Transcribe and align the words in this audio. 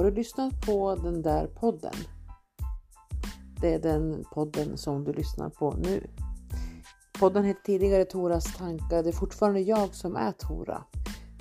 Har 0.00 0.04
du 0.04 0.16
lyssnat 0.16 0.66
på 0.66 0.94
den 0.94 1.22
där 1.22 1.46
podden? 1.46 1.92
Det 3.60 3.74
är 3.74 3.78
den 3.78 4.24
podden 4.32 4.76
som 4.78 5.04
du 5.04 5.12
lyssnar 5.12 5.50
på 5.50 5.74
nu. 5.74 6.06
Podden 7.18 7.44
hette 7.44 7.60
tidigare 7.62 8.04
Toras 8.04 8.56
tankar. 8.56 9.02
Det 9.02 9.08
är 9.08 9.12
fortfarande 9.12 9.60
jag 9.60 9.94
som 9.94 10.16
är 10.16 10.32
Tora. 10.32 10.84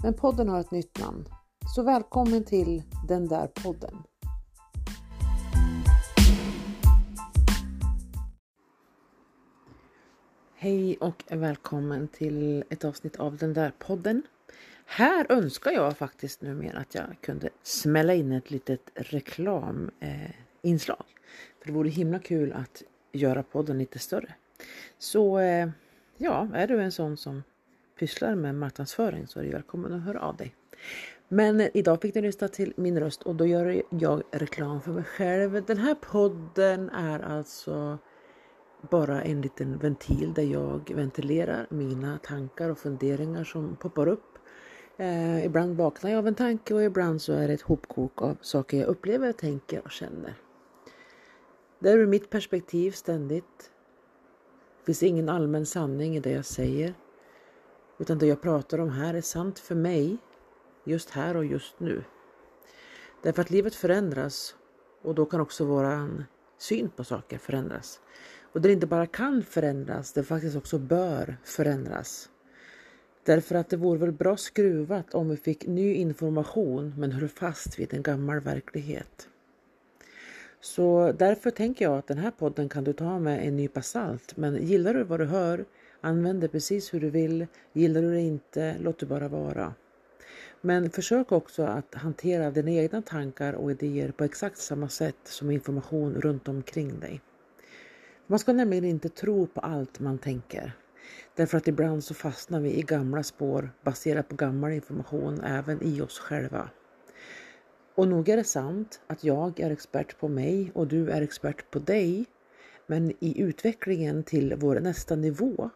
Men 0.03 0.13
podden 0.13 0.49
har 0.49 0.59
ett 0.59 0.71
nytt 0.71 0.99
namn. 0.99 1.25
Så 1.75 1.83
välkommen 1.83 2.43
till 2.43 2.83
den 3.07 3.27
där 3.27 3.47
podden. 3.47 3.95
Hej 10.55 10.97
och 10.97 11.23
välkommen 11.29 12.07
till 12.07 12.63
ett 12.69 12.85
avsnitt 12.85 13.15
av 13.15 13.37
den 13.37 13.53
där 13.53 13.71
podden. 13.79 14.23
Här 14.91 15.25
önskar 15.29 15.71
jag 15.71 15.97
faktiskt 15.97 16.41
numera 16.41 16.79
att 16.79 16.95
jag 16.95 17.17
kunde 17.21 17.49
smälla 17.63 18.13
in 18.13 18.31
ett 18.31 18.51
litet 18.51 18.91
reklaminslag. 18.95 21.05
För 21.59 21.65
det 21.65 21.71
vore 21.71 21.89
himla 21.89 22.19
kul 22.19 22.53
att 22.53 22.83
göra 23.11 23.43
podden 23.43 23.77
lite 23.77 23.99
större. 23.99 24.33
Så 24.97 25.39
eh, 25.39 25.69
ja, 26.17 26.47
är 26.53 26.67
du 26.67 26.81
en 26.81 26.91
sån 26.91 27.17
som 27.17 27.43
pysslar 27.99 28.35
med 28.35 28.55
marknadsföring 28.55 29.27
så 29.27 29.39
är 29.39 29.43
du 29.43 29.49
välkommen 29.49 29.93
att 29.93 30.03
höra 30.03 30.21
av 30.21 30.35
dig. 30.35 30.55
Men 31.27 31.59
eh, 31.59 31.69
idag 31.73 32.01
fick 32.01 32.15
ni 32.15 32.21
lyssna 32.21 32.47
till 32.47 32.73
min 32.75 32.99
röst 32.99 33.23
och 33.23 33.35
då 33.35 33.45
gör 33.45 33.81
jag 33.89 34.23
reklam 34.31 34.81
för 34.81 34.91
mig 34.91 35.03
själv. 35.03 35.65
Den 35.65 35.77
här 35.77 35.95
podden 35.95 36.89
är 36.89 37.19
alltså 37.19 37.97
bara 38.89 39.23
en 39.23 39.41
liten 39.41 39.77
ventil 39.77 40.33
där 40.33 40.43
jag 40.43 40.91
ventilerar 40.95 41.67
mina 41.69 42.17
tankar 42.17 42.69
och 42.69 42.77
funderingar 42.77 43.43
som 43.43 43.75
poppar 43.75 44.07
upp. 44.07 44.28
Eh, 44.99 45.45
ibland 45.45 45.77
vaknar 45.77 46.11
jag 46.11 46.17
av 46.17 46.27
en 46.27 46.35
tanke 46.35 46.73
och 46.73 46.83
ibland 46.83 47.21
så 47.21 47.33
är 47.33 47.47
det 47.47 47.53
ett 47.53 47.61
hopkok 47.61 48.21
av 48.21 48.37
saker 48.41 48.77
jag 48.77 48.87
upplever, 48.87 49.31
tänker 49.31 49.81
och 49.83 49.91
känner. 49.91 50.33
Det 51.79 51.89
är 51.89 51.97
ur 51.97 52.07
mitt 52.07 52.29
perspektiv 52.29 52.91
ständigt. 52.91 53.71
Det 54.79 54.85
finns 54.85 55.03
ingen 55.03 55.29
allmän 55.29 55.65
sanning 55.65 56.15
i 56.15 56.19
det 56.19 56.31
jag 56.31 56.45
säger. 56.45 56.93
Utan 57.97 58.17
det 58.17 58.25
jag 58.25 58.41
pratar 58.41 58.79
om 58.79 58.89
här 58.89 59.13
är 59.13 59.21
sant 59.21 59.59
för 59.59 59.75
mig, 59.75 60.17
just 60.83 61.09
här 61.09 61.37
och 61.37 61.45
just 61.45 61.79
nu. 61.79 62.03
Därför 63.21 63.41
att 63.41 63.49
livet 63.49 63.75
förändras 63.75 64.55
och 65.01 65.15
då 65.15 65.25
kan 65.25 65.41
också 65.41 65.65
våran 65.65 66.23
syn 66.57 66.89
på 66.89 67.03
saker 67.03 67.37
förändras. 67.37 68.01
Och 68.53 68.61
det 68.61 68.71
inte 68.71 68.87
bara 68.87 69.05
kan 69.05 69.43
förändras, 69.43 70.13
det 70.13 70.23
faktiskt 70.23 70.57
också 70.57 70.77
bör 70.77 71.37
förändras. 71.43 72.29
Därför 73.23 73.55
att 73.55 73.69
det 73.69 73.77
vore 73.77 73.99
väl 73.99 74.11
bra 74.11 74.37
skruvat 74.37 75.13
om 75.13 75.29
vi 75.29 75.37
fick 75.37 75.67
ny 75.67 75.93
information 75.93 76.93
men 76.97 77.11
höll 77.11 77.29
fast 77.29 77.79
vid 77.79 77.93
en 77.93 78.01
gammal 78.01 78.39
verklighet. 78.39 79.27
Så 80.61 81.11
därför 81.17 81.51
tänker 81.51 81.85
jag 81.85 81.97
att 81.97 82.07
den 82.07 82.17
här 82.17 82.31
podden 82.31 82.69
kan 82.69 82.83
du 82.83 82.93
ta 82.93 83.19
med 83.19 83.47
en 83.47 83.57
nypa 83.57 83.81
salt. 83.81 84.37
Men 84.37 84.65
gillar 84.65 84.93
du 84.93 85.03
vad 85.03 85.19
du 85.19 85.25
hör, 85.25 85.65
använd 86.01 86.41
det 86.41 86.47
precis 86.47 86.93
hur 86.93 86.99
du 86.99 87.09
vill. 87.09 87.47
Gillar 87.73 88.01
du 88.01 88.11
det 88.11 88.21
inte, 88.21 88.75
låt 88.79 88.99
det 88.99 89.05
bara 89.05 89.27
vara. 89.27 89.73
Men 90.61 90.89
försök 90.89 91.31
också 91.31 91.63
att 91.63 91.95
hantera 91.95 92.51
dina 92.51 92.71
egna 92.71 93.01
tankar 93.01 93.53
och 93.53 93.71
idéer 93.71 94.11
på 94.11 94.23
exakt 94.23 94.57
samma 94.57 94.89
sätt 94.89 95.19
som 95.23 95.51
information 95.51 96.13
runt 96.13 96.47
omkring 96.47 96.99
dig. 96.99 97.21
Man 98.27 98.39
ska 98.39 98.53
nämligen 98.53 98.85
inte 98.85 99.09
tro 99.09 99.47
på 99.47 99.59
allt 99.59 99.99
man 99.99 100.17
tänker. 100.17 100.73
Därför 101.35 101.57
att 101.57 101.67
ibland 101.67 102.03
så 102.03 102.13
fastnar 102.13 102.59
vi 102.59 102.73
i 102.73 102.81
gamla 102.81 103.23
spår 103.23 103.71
baserat 103.83 104.27
på 104.27 104.35
gammal 104.35 104.71
information 104.71 105.41
även 105.41 105.83
i 105.83 106.01
oss 106.01 106.19
själva. 106.19 106.69
Och 107.95 108.07
nog 108.07 108.29
är 108.29 108.37
det 108.37 108.43
sant 108.43 109.01
att 109.07 109.23
jag 109.23 109.59
är 109.59 109.71
expert 109.71 110.19
på 110.19 110.27
mig 110.27 110.71
och 110.75 110.87
du 110.87 111.09
är 111.09 111.21
expert 111.21 111.71
på 111.71 111.79
dig. 111.79 112.25
Men 112.87 113.11
i 113.19 113.41
utvecklingen 113.41 114.23
till 114.23 114.55
vår 114.57 114.79
nästa 114.79 115.15
nivå 115.15 115.69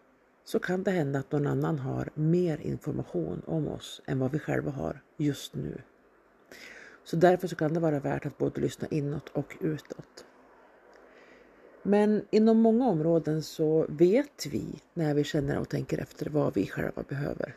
så 0.44 0.60
kan 0.60 0.84
det 0.84 0.92
hända 0.92 1.20
att 1.20 1.32
någon 1.32 1.48
annan 1.48 1.80
har 1.80 2.10
mer 2.14 2.58
information 2.62 3.42
om 3.46 3.68
oss 3.68 4.02
än 4.06 4.20
vad 4.20 4.32
vi 4.32 4.40
själva 4.40 4.72
har 4.72 5.02
just 5.18 5.56
nu. 5.56 5.82
Så 7.04 7.16
därför 7.16 7.48
så 7.48 7.56
kan 7.56 7.74
det 7.74 7.80
vara 7.80 8.00
värt 8.00 8.26
att 8.26 8.38
både 8.38 8.62
lyssna 8.62 8.88
inåt 8.88 9.30
och 9.30 9.58
utåt. 9.62 10.26
Men 11.84 12.26
inom 12.30 12.58
många 12.58 12.88
områden 12.88 13.44
så 13.44 13.86
vet 13.90 14.46
vi 14.46 14.82
när 14.94 15.14
vi 15.14 15.24
känner 15.24 15.60
och 15.60 15.70
tänker 15.70 15.98
efter 15.98 16.30
vad 16.30 16.54
vi 16.54 16.68
själva 16.68 17.04
behöver. 17.04 17.56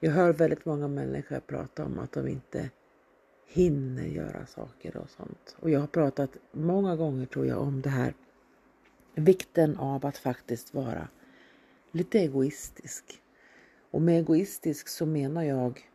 Jag 0.00 0.10
hör 0.10 0.32
väldigt 0.32 0.64
många 0.64 0.88
människor 0.88 1.40
prata 1.40 1.84
om 1.84 1.98
att 1.98 2.12
de 2.12 2.28
inte 2.28 2.70
hinner 3.46 4.04
göra 4.04 4.46
saker 4.46 4.96
och 4.96 5.10
sånt. 5.10 5.56
Och 5.60 5.70
jag 5.70 5.80
har 5.80 5.86
pratat 5.86 6.30
många 6.52 6.96
gånger 6.96 7.26
tror 7.26 7.46
jag 7.46 7.60
om 7.60 7.82
det 7.82 7.88
här 7.88 8.14
vikten 9.14 9.76
av 9.76 10.06
att 10.06 10.18
faktiskt 10.18 10.74
vara 10.74 11.08
lite 11.92 12.18
egoistisk. 12.18 13.22
Och 13.90 14.02
med 14.02 14.18
egoistisk 14.18 14.88
så 14.88 15.06
menar 15.06 15.42
jag 15.42 15.90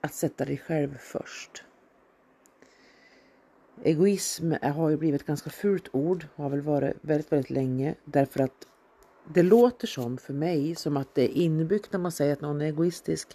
att 0.00 0.14
sätta 0.14 0.44
dig 0.44 0.58
själv 0.58 0.98
först. 0.98 1.64
Egoism 3.82 4.52
har 4.62 4.90
ju 4.90 4.96
blivit 4.96 5.20
ett 5.20 5.26
ganska 5.26 5.50
fult 5.50 5.88
ord, 5.92 6.26
har 6.34 6.50
väl 6.50 6.60
varit 6.60 6.96
väldigt, 7.00 7.32
väldigt 7.32 7.50
länge 7.50 7.94
därför 8.04 8.40
att 8.40 8.66
det 9.34 9.42
låter 9.42 9.86
som 9.86 10.18
för 10.18 10.32
mig 10.32 10.74
som 10.74 10.96
att 10.96 11.14
det 11.14 11.22
är 11.22 11.42
inbyggt 11.42 11.92
när 11.92 12.00
man 12.00 12.12
säger 12.12 12.32
att 12.32 12.40
någon 12.40 12.60
är 12.60 12.66
egoistisk. 12.66 13.28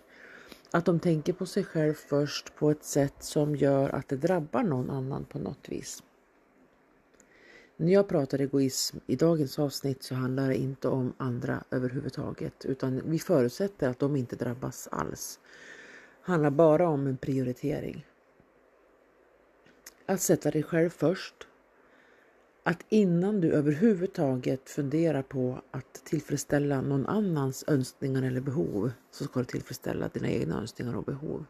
Att 0.72 0.86
de 0.86 1.00
tänker 1.00 1.34
på 1.34 1.46
sig 1.46 1.64
själv 1.64 1.94
först 1.94 2.56
på 2.56 2.72
ett 2.72 2.84
sätt 2.84 3.16
som 3.20 3.56
gör 3.56 3.90
att 3.90 4.08
det 4.08 4.16
drabbar 4.16 4.64
någon 4.64 4.90
annan 4.90 5.26
på 5.26 5.40
något 5.40 5.70
vis. 5.70 6.04
När 7.78 7.94
jag 7.94 8.08
pratar 8.08 8.42
egoism 8.42 8.98
i 9.08 9.16
dagens 9.16 9.60
avsnitt 9.60 10.04
så 10.04 10.16
handlar 10.16 10.48
det 10.48 10.56
inte 10.56 10.88
om 10.88 11.14
andra 11.18 11.64
överhuvudtaget 11.72 12.66
utan 12.66 13.02
vi 13.06 13.20
förutsätter 13.20 13.90
att 13.90 14.00
de 14.00 14.16
inte 14.16 14.36
drabbas 14.36 14.88
alls. 14.92 15.40
Det 16.26 16.32
handlar 16.32 16.50
bara 16.50 16.90
om 16.90 17.08
en 17.08 17.18
prioritering. 17.18 18.06
Att 20.10 20.22
sätta 20.22 20.52
dig 20.52 20.64
själv 20.64 20.90
först. 20.90 21.48
Att 22.64 22.86
innan 22.90 23.42
du 23.42 23.52
överhuvudtaget 23.52 24.70
funderar 24.70 25.22
på 25.22 25.62
att 25.72 25.94
tillfredsställa 25.94 26.82
någon 26.82 27.06
annans 27.06 27.64
önskningar 27.68 28.24
eller 28.24 28.42
behov 28.42 28.92
så 29.12 29.24
ska 29.24 29.40
du 29.40 29.46
tillfredsställa 29.46 30.08
dina 30.08 30.30
egna 30.30 30.60
önskningar 30.60 30.96
och 30.96 31.04
behov. 31.04 31.46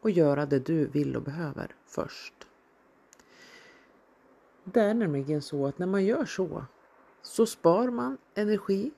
Och 0.00 0.10
göra 0.10 0.46
det 0.46 0.58
du 0.58 0.86
vill 0.86 1.16
och 1.16 1.22
behöver 1.22 1.74
först. 1.86 2.34
Det 4.64 4.80
är 4.80 4.94
nämligen 4.94 5.42
så 5.42 5.66
att 5.66 5.78
när 5.78 5.86
man 5.86 6.04
gör 6.04 6.24
så 6.24 6.64
så 7.22 7.46
spar 7.46 7.90
man 7.90 8.18
energi 8.34 8.90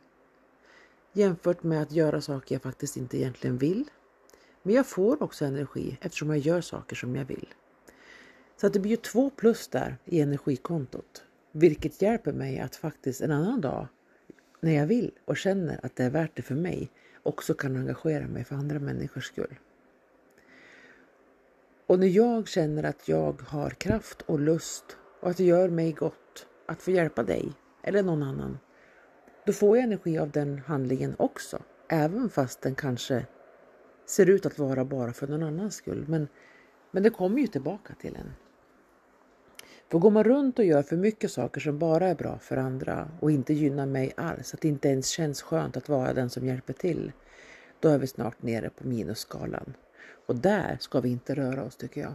jämfört 1.13 1.63
med 1.63 1.83
att 1.83 1.93
göra 1.93 2.21
saker 2.21 2.55
jag 2.55 2.63
faktiskt 2.63 2.97
inte 2.97 3.19
egentligen 3.19 3.59
vill. 3.59 3.91
Men 4.63 4.75
jag 4.75 4.87
får 4.87 5.23
också 5.23 5.45
energi 5.45 5.99
eftersom 6.01 6.29
jag 6.29 6.39
gör 6.39 6.61
saker 6.61 6.97
som 6.97 7.17
jag 7.17 7.25
vill. 7.25 7.55
Så 8.57 8.67
att 8.67 8.73
det 8.73 8.81
blir 8.81 8.91
ju 8.91 8.97
två 8.97 9.31
plus 9.31 9.69
där 9.69 9.97
i 10.05 10.21
energikontot. 10.21 11.25
Vilket 11.53 12.03
hjälper 12.03 12.33
mig 12.33 12.61
att 12.61 12.77
faktiskt 12.77 13.21
en 13.21 13.31
annan 13.31 13.61
dag 13.61 13.87
när 14.61 14.73
jag 14.73 14.87
vill 14.87 15.11
och 15.25 15.37
känner 15.37 15.81
att 15.83 15.97
det 15.97 16.05
är 16.05 16.11
värt 16.11 16.37
det 16.37 16.43
för 16.43 16.55
mig 16.55 16.91
också 17.23 17.55
kan 17.55 17.77
engagera 17.77 18.27
mig 18.27 18.45
för 18.45 18.57
andra 18.57 18.79
människors 18.79 19.27
skull. 19.27 19.55
Och 21.87 21.99
när 21.99 22.07
jag 22.07 22.49
känner 22.49 22.83
att 22.83 23.09
jag 23.09 23.43
har 23.43 23.71
kraft 23.71 24.23
och 24.23 24.41
lust 24.41 24.97
och 25.21 25.31
att 25.31 25.37
det 25.37 25.45
gör 25.45 25.69
mig 25.69 25.93
gott 25.93 26.47
att 26.67 26.83
få 26.83 26.91
hjälpa 26.91 27.23
dig 27.23 27.53
eller 27.83 28.03
någon 28.03 28.23
annan, 28.23 28.59
då 29.47 29.53
får 29.53 29.77
jag 29.77 29.85
energi 29.85 30.19
av 30.19 30.31
den 30.31 30.59
handlingen 30.59 31.15
också. 31.19 31.63
Även 31.89 32.29
fast 32.29 32.61
den 32.61 32.75
kanske 32.75 33.27
ser 34.07 34.31
ut 34.31 34.47
att 34.47 34.59
vara 34.59 34.85
bara 34.85 35.13
för 35.13 35.27
någon 35.27 35.43
annans 35.43 35.75
skull. 35.75 36.05
Men, 36.09 36.29
men 36.91 37.03
det 37.03 37.11
kommer 37.11 37.39
ju 37.39 37.47
tillbaka 37.47 37.95
till 37.95 38.17
en. 38.17 38.33
För 39.93 39.99
går 39.99 40.11
man 40.11 40.25
runt 40.25 40.59
och 40.59 40.65
gör 40.65 40.83
för 40.83 40.97
mycket 40.97 41.33
saker 41.33 41.61
som 41.61 41.79
bara 41.79 42.09
är 42.09 42.15
bra 42.15 42.39
för 42.39 42.57
andra 42.57 43.09
och 43.21 43.31
inte 43.31 43.53
gynnar 43.53 43.87
mig 43.87 44.13
alls, 44.17 44.55
att 44.55 44.61
det 44.61 44.69
inte 44.69 44.89
ens 44.89 45.09
känns 45.09 45.43
skönt 45.43 45.77
att 45.77 45.89
vara 45.89 46.15
den 46.15 46.31
som 46.31 46.47
hjälper 46.47 46.73
till, 46.73 47.13
då 47.81 47.89
är 47.89 47.99
vi 47.99 48.07
snart 48.07 48.43
nere 48.43 48.71
på 48.71 48.87
minusskalan. 48.87 49.75
Och 50.27 50.37
där 50.37 50.77
ska 50.81 51.01
vi 51.01 51.09
inte 51.09 51.35
röra 51.35 51.65
oss 51.65 51.77
tycker 51.77 52.01
jag. 52.01 52.15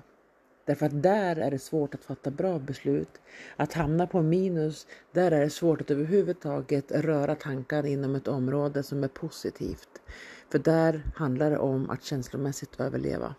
Därför 0.65 0.85
att 0.85 1.03
där 1.03 1.35
är 1.35 1.51
det 1.51 1.59
svårt 1.59 1.95
att 1.95 2.03
fatta 2.03 2.31
bra 2.31 2.59
beslut. 2.59 3.21
Att 3.55 3.73
hamna 3.73 4.07
på 4.07 4.21
minus, 4.21 4.87
där 5.11 5.31
är 5.31 5.39
det 5.39 5.49
svårt 5.49 5.81
att 5.81 5.91
överhuvudtaget 5.91 6.91
röra 6.91 7.35
tankar 7.35 7.85
inom 7.85 8.15
ett 8.15 8.27
område 8.27 8.83
som 8.83 9.03
är 9.03 9.07
positivt. 9.07 10.01
För 10.49 10.59
där 10.59 11.01
handlar 11.15 11.51
det 11.51 11.57
om 11.57 11.89
att 11.89 12.03
känslomässigt 12.03 12.79
överleva. 12.79 13.35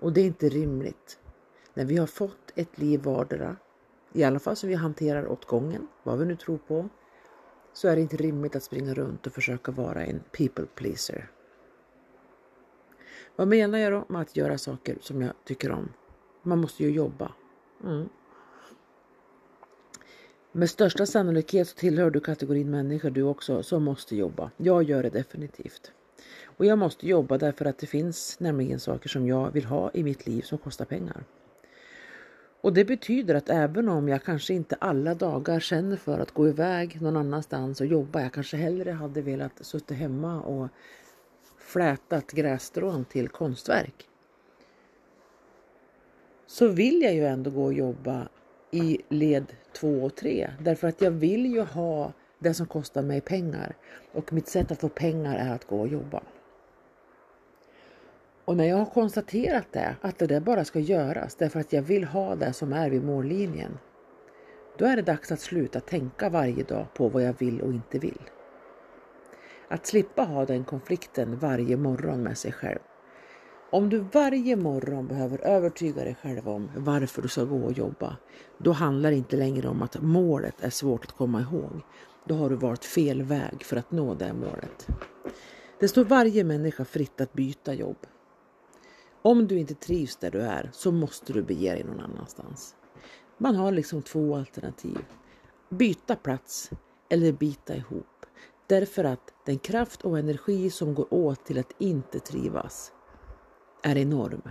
Och 0.00 0.12
det 0.12 0.20
är 0.20 0.26
inte 0.26 0.48
rimligt. 0.48 1.18
När 1.80 1.86
vi 1.86 1.96
har 1.96 2.06
fått 2.06 2.52
ett 2.54 2.78
liv 2.78 3.02
vardera, 3.02 3.56
i 4.12 4.24
alla 4.24 4.38
fall 4.38 4.56
som 4.56 4.68
vi 4.68 4.74
hanterar 4.74 5.26
åt 5.26 5.44
gången, 5.44 5.88
vad 6.02 6.18
vi 6.18 6.24
nu 6.24 6.36
tror 6.36 6.58
på, 6.58 6.88
så 7.72 7.88
är 7.88 7.96
det 7.96 8.02
inte 8.02 8.16
rimligt 8.16 8.56
att 8.56 8.62
springa 8.62 8.94
runt 8.94 9.26
och 9.26 9.32
försöka 9.32 9.72
vara 9.72 10.04
en 10.04 10.20
people 10.32 10.66
pleaser. 10.74 11.30
Vad 13.36 13.48
menar 13.48 13.78
jag 13.78 13.92
då 13.92 14.04
med 14.08 14.20
att 14.20 14.36
göra 14.36 14.58
saker 14.58 14.98
som 15.00 15.22
jag 15.22 15.32
tycker 15.44 15.70
om? 15.70 15.92
Man 16.42 16.58
måste 16.58 16.82
ju 16.82 16.90
jobba. 16.90 17.32
Mm. 17.84 18.08
Med 20.52 20.70
största 20.70 21.06
sannolikhet 21.06 21.68
så 21.68 21.76
tillhör 21.76 22.10
du 22.10 22.20
kategorin 22.20 22.70
människor 22.70 23.10
du 23.10 23.22
också 23.22 23.62
som 23.62 23.82
måste 23.82 24.16
jobba. 24.16 24.50
Jag 24.56 24.82
gör 24.82 25.02
det 25.02 25.10
definitivt. 25.10 25.92
Och 26.44 26.64
jag 26.64 26.78
måste 26.78 27.06
jobba 27.08 27.38
därför 27.38 27.64
att 27.64 27.78
det 27.78 27.86
finns 27.86 28.40
nämligen 28.40 28.80
saker 28.80 29.08
som 29.08 29.26
jag 29.26 29.50
vill 29.50 29.64
ha 29.64 29.90
i 29.94 30.02
mitt 30.02 30.26
liv 30.26 30.42
som 30.42 30.58
kostar 30.58 30.84
pengar. 30.84 31.24
Och 32.60 32.72
det 32.72 32.84
betyder 32.84 33.34
att 33.34 33.48
även 33.48 33.88
om 33.88 34.08
jag 34.08 34.24
kanske 34.24 34.54
inte 34.54 34.76
alla 34.80 35.14
dagar 35.14 35.60
känner 35.60 35.96
för 35.96 36.18
att 36.18 36.30
gå 36.30 36.48
iväg 36.48 37.02
någon 37.02 37.16
annanstans 37.16 37.80
och 37.80 37.86
jobba, 37.86 38.22
jag 38.22 38.32
kanske 38.32 38.56
hellre 38.56 38.90
hade 38.90 39.22
velat 39.22 39.66
sitta 39.66 39.94
hemma 39.94 40.42
och 40.42 40.68
flätat 41.58 42.32
grässtrån 42.32 43.04
till 43.04 43.28
konstverk. 43.28 44.08
Så 46.46 46.68
vill 46.68 47.02
jag 47.02 47.14
ju 47.14 47.26
ändå 47.26 47.50
gå 47.50 47.64
och 47.64 47.72
jobba 47.72 48.28
i 48.70 48.98
led 49.08 49.46
2 49.72 49.88
och 49.88 50.14
3. 50.14 50.50
därför 50.60 50.88
att 50.88 51.00
jag 51.00 51.10
vill 51.10 51.46
ju 51.46 51.60
ha 51.60 52.12
det 52.38 52.54
som 52.54 52.66
kostar 52.66 53.02
mig 53.02 53.20
pengar 53.20 53.76
och 54.12 54.32
mitt 54.32 54.48
sätt 54.48 54.70
att 54.70 54.80
få 54.80 54.88
pengar 54.88 55.36
är 55.36 55.54
att 55.54 55.64
gå 55.64 55.80
och 55.80 55.88
jobba. 55.88 56.22
Och 58.50 58.56
när 58.56 58.64
jag 58.64 58.76
har 58.76 58.86
konstaterat 58.86 59.66
det, 59.72 59.96
att 60.00 60.18
det 60.18 60.26
där 60.26 60.40
bara 60.40 60.64
ska 60.64 60.78
göras 60.78 61.34
därför 61.34 61.60
att 61.60 61.72
jag 61.72 61.82
vill 61.82 62.04
ha 62.04 62.34
det 62.34 62.52
som 62.52 62.72
är 62.72 62.90
vid 62.90 63.04
mållinjen, 63.04 63.78
då 64.78 64.84
är 64.84 64.96
det 64.96 65.02
dags 65.02 65.32
att 65.32 65.40
sluta 65.40 65.80
tänka 65.80 66.28
varje 66.28 66.62
dag 66.62 66.86
på 66.94 67.08
vad 67.08 67.22
jag 67.22 67.34
vill 67.38 67.60
och 67.60 67.72
inte 67.72 67.98
vill. 67.98 68.20
Att 69.68 69.86
slippa 69.86 70.22
ha 70.22 70.44
den 70.44 70.64
konflikten 70.64 71.38
varje 71.38 71.76
morgon 71.76 72.22
med 72.22 72.38
sig 72.38 72.52
själv. 72.52 72.78
Om 73.72 73.88
du 73.88 73.98
varje 73.98 74.56
morgon 74.56 75.06
behöver 75.06 75.38
övertyga 75.38 76.04
dig 76.04 76.16
själv 76.22 76.48
om 76.48 76.70
varför 76.76 77.22
du 77.22 77.28
ska 77.28 77.44
gå 77.44 77.60
och 77.64 77.72
jobba, 77.72 78.16
då 78.58 78.72
handlar 78.72 79.10
det 79.10 79.16
inte 79.16 79.36
längre 79.36 79.68
om 79.68 79.82
att 79.82 80.02
målet 80.02 80.60
är 80.60 80.70
svårt 80.70 81.04
att 81.04 81.16
komma 81.16 81.40
ihåg. 81.40 81.80
Då 82.24 82.34
har 82.34 82.50
du 82.50 82.56
valt 82.56 82.84
fel 82.84 83.22
väg 83.22 83.62
för 83.62 83.76
att 83.76 83.90
nå 83.90 84.14
det 84.14 84.32
målet. 84.32 84.88
Det 85.80 85.88
står 85.88 86.04
varje 86.04 86.44
människa 86.44 86.84
fritt 86.84 87.20
att 87.20 87.32
byta 87.32 87.74
jobb. 87.74 88.06
Om 89.22 89.46
du 89.46 89.58
inte 89.58 89.74
trivs 89.74 90.16
där 90.16 90.30
du 90.30 90.40
är 90.40 90.70
så 90.72 90.92
måste 90.92 91.32
du 91.32 91.42
bege 91.42 91.72
dig 91.72 91.84
någon 91.84 92.00
annanstans. 92.00 92.74
Man 93.38 93.56
har 93.56 93.72
liksom 93.72 94.02
två 94.02 94.36
alternativ. 94.36 95.04
Byta 95.68 96.16
plats 96.16 96.70
eller 97.08 97.32
bita 97.32 97.76
ihop. 97.76 98.26
Därför 98.66 99.04
att 99.04 99.32
den 99.46 99.58
kraft 99.58 100.02
och 100.02 100.18
energi 100.18 100.70
som 100.70 100.94
går 100.94 101.14
åt 101.14 101.44
till 101.44 101.58
att 101.58 101.72
inte 101.78 102.20
trivas 102.20 102.92
är 103.82 103.98
enorm. 103.98 104.42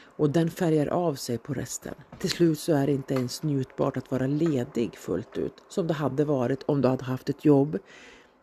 Och 0.00 0.30
den 0.30 0.50
färgar 0.50 0.86
av 0.86 1.14
sig 1.14 1.38
på 1.38 1.54
resten. 1.54 1.94
Till 2.18 2.30
slut 2.30 2.58
så 2.58 2.72
är 2.72 2.86
det 2.86 2.92
inte 2.92 3.14
ens 3.14 3.42
njutbart 3.42 3.96
att 3.96 4.10
vara 4.10 4.26
ledig 4.26 4.96
fullt 4.96 5.38
ut 5.38 5.62
som 5.68 5.86
det 5.86 5.94
hade 5.94 6.24
varit 6.24 6.62
om 6.62 6.80
du 6.80 6.88
hade 6.88 7.04
haft 7.04 7.28
ett 7.28 7.44
jobb 7.44 7.78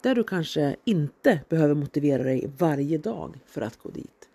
där 0.01 0.15
du 0.15 0.23
kanske 0.23 0.75
inte 0.83 1.39
behöver 1.49 1.75
motivera 1.75 2.23
dig 2.23 2.51
varje 2.57 2.97
dag 2.97 3.39
för 3.45 3.61
att 3.61 3.77
gå 3.77 3.89
dit. 3.89 4.29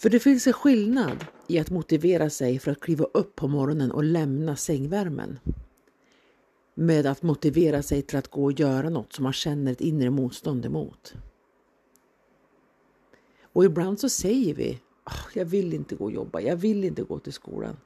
För 0.00 0.10
det 0.10 0.20
finns 0.20 0.46
en 0.46 0.52
skillnad 0.52 1.26
i 1.46 1.58
att 1.58 1.70
motivera 1.70 2.30
sig 2.30 2.58
för 2.58 2.70
att 2.70 2.80
kliva 2.80 3.04
upp 3.04 3.36
på 3.36 3.48
morgonen 3.48 3.90
och 3.90 4.04
lämna 4.04 4.56
sängvärmen 4.56 5.38
med 6.74 7.06
att 7.06 7.22
motivera 7.22 7.82
sig 7.82 8.02
till 8.02 8.18
att 8.18 8.28
gå 8.28 8.44
och 8.44 8.52
göra 8.52 8.90
något 8.90 9.12
som 9.12 9.22
man 9.22 9.32
känner 9.32 9.72
ett 9.72 9.80
inre 9.80 10.10
motstånd 10.10 10.66
emot. 10.66 11.14
Och 13.42 13.64
ibland 13.64 14.00
så 14.00 14.08
säger 14.08 14.54
vi 14.54 14.80
oh, 15.06 15.26
jag 15.34 15.44
vill 15.44 15.74
inte 15.74 15.94
gå 15.94 16.04
och 16.04 16.12
jobba, 16.12 16.40
jag 16.40 16.56
vill 16.56 16.84
inte 16.84 17.02
gå 17.02 17.18
till 17.18 17.32
skolan. 17.32 17.76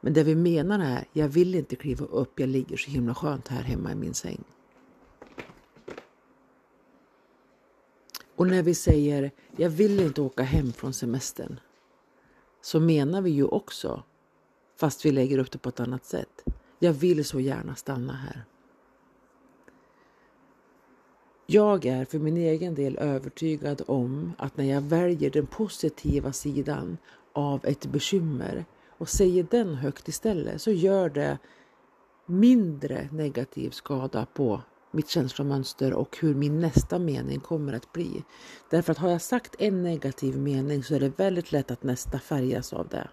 Men 0.00 0.12
det 0.12 0.22
vi 0.22 0.34
menar 0.34 0.80
är 0.80 1.04
jag 1.12 1.28
vill 1.28 1.54
inte 1.54 1.76
kliva 1.76 2.06
upp, 2.06 2.40
jag 2.40 2.48
ligger 2.48 2.76
så 2.76 2.90
himla 2.90 3.14
skönt 3.14 3.48
här 3.48 3.62
hemma 3.62 3.92
i 3.92 3.94
min 3.94 4.14
säng. 4.14 4.44
Och 8.36 8.46
när 8.46 8.62
vi 8.62 8.74
säger 8.74 9.30
jag 9.56 9.70
vill 9.70 10.00
inte 10.00 10.20
åka 10.20 10.42
hem 10.42 10.72
från 10.72 10.92
semestern 10.92 11.60
så 12.60 12.80
menar 12.80 13.22
vi 13.22 13.30
ju 13.30 13.44
också, 13.44 14.02
fast 14.76 15.04
vi 15.04 15.12
lägger 15.12 15.38
upp 15.38 15.50
det 15.50 15.58
på 15.58 15.68
ett 15.68 15.80
annat 15.80 16.04
sätt, 16.04 16.44
jag 16.78 16.92
vill 16.92 17.24
så 17.24 17.40
gärna 17.40 17.74
stanna 17.74 18.12
här. 18.12 18.44
Jag 21.46 21.86
är 21.86 22.04
för 22.04 22.18
min 22.18 22.36
egen 22.36 22.74
del 22.74 22.98
övertygad 22.98 23.82
om 23.86 24.32
att 24.38 24.56
när 24.56 24.64
jag 24.64 24.80
väljer 24.80 25.30
den 25.30 25.46
positiva 25.46 26.32
sidan 26.32 26.98
av 27.32 27.60
ett 27.64 27.86
bekymmer 27.86 28.64
och 28.88 29.08
säger 29.08 29.46
den 29.50 29.74
högt 29.74 30.08
istället 30.08 30.62
så 30.62 30.70
gör 30.70 31.10
det 31.10 31.38
mindre 32.26 33.08
negativ 33.12 33.70
skada 33.70 34.26
på 34.34 34.62
mitt 34.96 35.08
känslomönster 35.08 35.92
och 35.92 36.18
hur 36.20 36.34
min 36.34 36.60
nästa 36.60 36.98
mening 36.98 37.40
kommer 37.40 37.72
att 37.72 37.92
bli. 37.92 38.24
Därför 38.70 38.92
att 38.92 38.98
har 38.98 39.10
jag 39.10 39.22
sagt 39.22 39.56
en 39.58 39.82
negativ 39.82 40.38
mening 40.38 40.82
så 40.82 40.94
är 40.94 41.00
det 41.00 41.18
väldigt 41.18 41.52
lätt 41.52 41.70
att 41.70 41.82
nästa 41.82 42.18
färgas 42.18 42.72
av 42.72 42.88
det. 42.88 43.08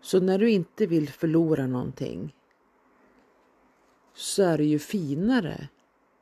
Så 0.00 0.20
när 0.20 0.38
du 0.38 0.50
inte 0.50 0.86
vill 0.86 1.08
förlora 1.08 1.66
någonting 1.66 2.34
så 4.14 4.42
är 4.42 4.58
det 4.58 4.64
ju 4.64 4.78
finare 4.78 5.68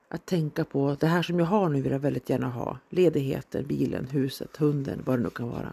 att 0.08 0.26
tänka 0.26 0.64
på 0.64 0.96
det 1.00 1.06
här 1.06 1.22
som 1.22 1.38
jag 1.38 1.46
har 1.46 1.68
nu 1.68 1.82
vill 1.82 1.92
jag 1.92 1.98
väldigt 1.98 2.30
gärna 2.30 2.48
ha. 2.48 2.78
Ledigheten, 2.90 3.66
bilen, 3.66 4.06
huset, 4.06 4.56
hunden, 4.56 5.02
vad 5.06 5.18
det 5.18 5.22
nu 5.22 5.30
kan 5.30 5.48
vara. 5.48 5.72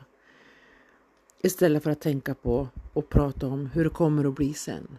Istället 1.41 1.83
för 1.83 1.91
att 1.91 2.01
tänka 2.01 2.36
på 2.36 2.68
och 2.94 3.09
prata 3.09 3.47
om 3.47 3.65
hur 3.65 3.83
det 3.83 3.89
kommer 3.89 4.25
att 4.25 4.36
bli 4.36 4.53
sen. 4.53 4.97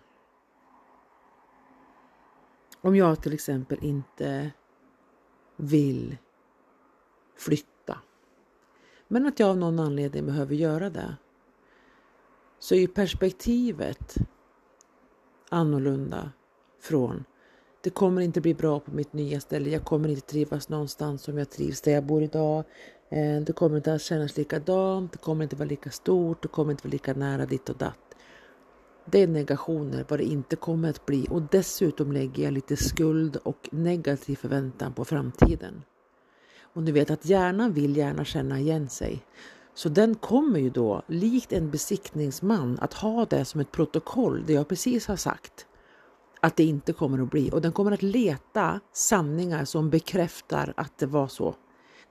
Om 2.85 2.97
jag 2.97 3.23
till 3.23 3.33
exempel 3.33 3.79
inte 3.85 4.51
vill 5.57 6.17
flytta, 7.37 7.99
men 9.09 9.27
att 9.27 9.41
jag 9.41 9.49
av 9.49 9.57
någon 9.57 9.79
anledning 9.79 10.27
behöver 10.27 10.55
göra 10.55 10.91
det, 10.91 11.17
så 12.59 12.75
är 12.75 12.87
perspektivet 12.87 14.15
annorlunda 15.49 16.33
från 16.81 17.25
det 17.81 17.91
kommer 17.91 18.23
inte 18.23 18.41
bli 18.41 18.55
bra 18.55 18.81
på 18.81 18.91
mitt 18.91 19.13
nya 19.13 19.41
ställe. 19.41 19.71
Jag 19.71 19.85
kommer 19.85 20.09
inte 20.09 20.27
trivas 20.27 20.69
någonstans 20.69 21.23
som 21.23 21.39
jag 21.39 21.51
trivs 21.51 21.81
där 21.81 21.93
jag 21.93 22.05
bor 22.05 22.23
idag. 22.23 22.65
Eh, 23.09 23.41
det 23.41 23.53
kommer 23.53 23.77
inte 23.77 23.95
att 23.95 24.03
kännas 24.03 24.37
likadant. 24.37 25.13
Det 25.13 25.19
kommer 25.19 25.43
inte 25.43 25.57
vara 25.57 25.69
lika 25.69 25.91
stort. 25.91 26.43
Det 26.43 26.49
kommer 26.49 26.71
inte 26.71 26.87
vara 26.87 26.93
lika 26.93 27.15
nära 27.15 27.47
ditt 27.47 27.69
och 27.69 27.77
datt. 27.77 28.14
Det 29.07 29.23
är 29.23 29.27
negationer 29.27 30.05
vad 30.09 30.19
det 30.19 30.25
inte 30.25 30.57
kommer 30.57 30.91
att 30.91 31.07
bli 31.07 31.27
och 31.31 31.43
dessutom 31.43 32.13
lägger 32.13 32.45
jag 32.45 32.53
lite 32.53 32.77
skuld 32.77 33.37
och 33.37 33.69
negativ 33.73 34.37
förväntan 34.37 34.93
på 34.93 35.05
framtiden. 35.05 35.83
Och 36.61 36.83
ni 36.83 36.93
vet 36.93 37.11
att 37.11 37.27
hjärnan 37.27 37.73
vill 37.73 37.97
gärna 37.97 38.25
känna 38.25 38.59
igen 38.59 38.89
sig. 38.89 39.25
Så 39.75 39.89
den 39.89 40.15
kommer 40.15 40.59
ju 40.59 40.71
då, 40.71 41.03
likt 41.07 41.53
en 41.53 41.71
besiktningsman, 41.71 42.79
att 42.81 42.95
ha 42.95 43.25
det 43.25 43.45
som 43.45 43.61
ett 43.61 43.73
protokoll, 43.73 44.45
det 44.47 44.53
jag 44.53 44.69
precis 44.69 45.07
har 45.07 45.17
sagt, 45.17 45.67
att 46.41 46.57
det 46.57 46.65
inte 46.65 46.93
kommer 46.93 47.23
att 47.23 47.31
bli. 47.31 47.51
Och 47.51 47.61
den 47.61 47.73
kommer 47.73 47.93
att 47.93 48.03
leta 48.03 48.81
sanningar 48.93 49.65
som 49.65 49.91
bekräftar 49.91 50.75
att 50.77 50.99
det 50.99 51.07
var 51.07 51.29
så. 51.29 51.55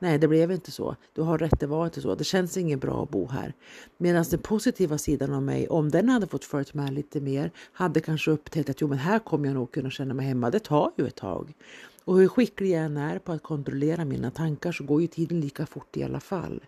Nej, 0.04 0.18
det 0.18 0.28
blev 0.28 0.52
inte 0.52 0.72
så. 0.72 0.96
Du 1.14 1.22
har 1.22 1.38
rätt, 1.38 1.60
det 1.60 1.68
var 1.68 1.86
inte 1.86 2.02
så. 2.02 2.16
Det 2.16 2.24
känns 2.24 2.58
inget 2.58 2.80
bra 2.80 3.04
att 3.04 3.10
bo 3.10 3.28
här. 3.28 3.54
Medan 3.98 4.26
den 4.30 4.40
positiva 4.40 4.98
sidan 4.98 5.34
av 5.34 5.44
mig, 5.44 5.68
om 5.68 5.92
den 5.92 6.10
hade 6.10 6.28
fått 6.28 6.46
följt 6.46 6.74
med 6.74 6.94
lite 6.94 7.22
mer, 7.22 7.52
hade 7.74 8.00
kanske 8.02 8.32
upptäckt 8.32 8.70
att 8.70 8.82
jo, 8.82 8.88
men 8.88 8.98
här 8.98 9.20
kommer 9.20 9.48
jag 9.48 9.54
nog 9.54 9.72
kunna 9.72 9.90
känna 9.90 10.14
mig 10.14 10.26
hemma. 10.26 10.50
Det 10.50 10.60
tar 10.60 10.92
ju 10.98 11.08
ett 11.08 11.16
tag. 11.16 11.54
Och 12.04 12.18
hur 12.18 12.28
skicklig 12.28 12.72
jag 12.72 12.84
än 12.84 12.98
är 12.98 13.20
på 13.20 13.32
att 13.32 13.44
kontrollera 13.44 14.06
mina 14.06 14.32
tankar 14.32 14.72
så 14.72 14.84
går 14.84 15.02
ju 15.02 15.08
tiden 15.08 15.42
lika 15.42 15.66
fort 15.66 15.98
i 15.98 16.04
alla 16.04 16.20
fall. 16.20 16.64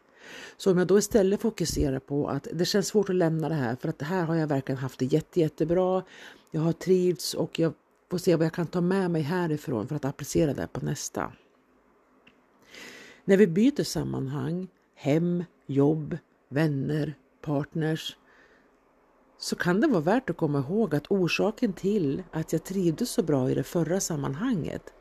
Så 0.57 0.71
om 0.71 0.77
jag 0.77 0.87
då 0.87 0.97
istället 0.97 1.41
fokuserar 1.41 1.99
på 1.99 2.27
att 2.27 2.47
det 2.53 2.65
känns 2.65 2.87
svårt 2.87 3.09
att 3.09 3.15
lämna 3.15 3.49
det 3.49 3.55
här 3.55 3.75
för 3.75 3.89
att 3.89 3.99
det 3.99 4.05
här 4.05 4.25
har 4.25 4.35
jag 4.35 4.47
verkligen 4.47 4.79
haft 4.79 4.99
det 4.99 5.05
jätte, 5.05 5.39
jättebra. 5.39 6.03
Jag 6.51 6.61
har 6.61 6.73
trivts 6.73 7.33
och 7.33 7.59
jag 7.59 7.73
får 8.11 8.17
se 8.17 8.35
vad 8.35 8.45
jag 8.45 8.53
kan 8.53 8.67
ta 8.67 8.81
med 8.81 9.11
mig 9.11 9.21
härifrån 9.21 9.87
för 9.87 9.95
att 9.95 10.05
applicera 10.05 10.53
det 10.53 10.67
på 10.67 10.85
nästa. 10.85 11.31
När 13.27 13.37
vi 13.37 13.47
byter 13.47 13.83
sammanhang, 13.83 14.67
hem, 14.95 15.43
jobb, 15.65 16.17
vänner, 16.49 17.13
partners, 17.41 18.17
så 19.37 19.55
kan 19.55 19.81
det 19.81 19.87
vara 19.87 20.01
värt 20.01 20.29
att 20.29 20.37
komma 20.37 20.59
ihåg 20.59 20.95
att 20.95 21.11
orsaken 21.11 21.73
till 21.73 22.23
att 22.31 22.53
jag 22.53 22.63
trivdes 22.63 23.09
så 23.09 23.23
bra 23.23 23.51
i 23.51 23.55
det 23.55 23.63
förra 23.63 23.99
sammanhanget 23.99 24.93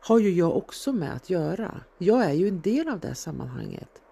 har 0.00 0.18
ju 0.18 0.30
jag 0.30 0.56
också 0.56 0.92
med 0.92 1.14
att 1.14 1.30
göra. 1.30 1.80
Jag 1.98 2.24
är 2.24 2.32
ju 2.32 2.48
en 2.48 2.60
del 2.60 2.88
av 2.88 3.00
det 3.00 3.14
sammanhanget. 3.14 4.02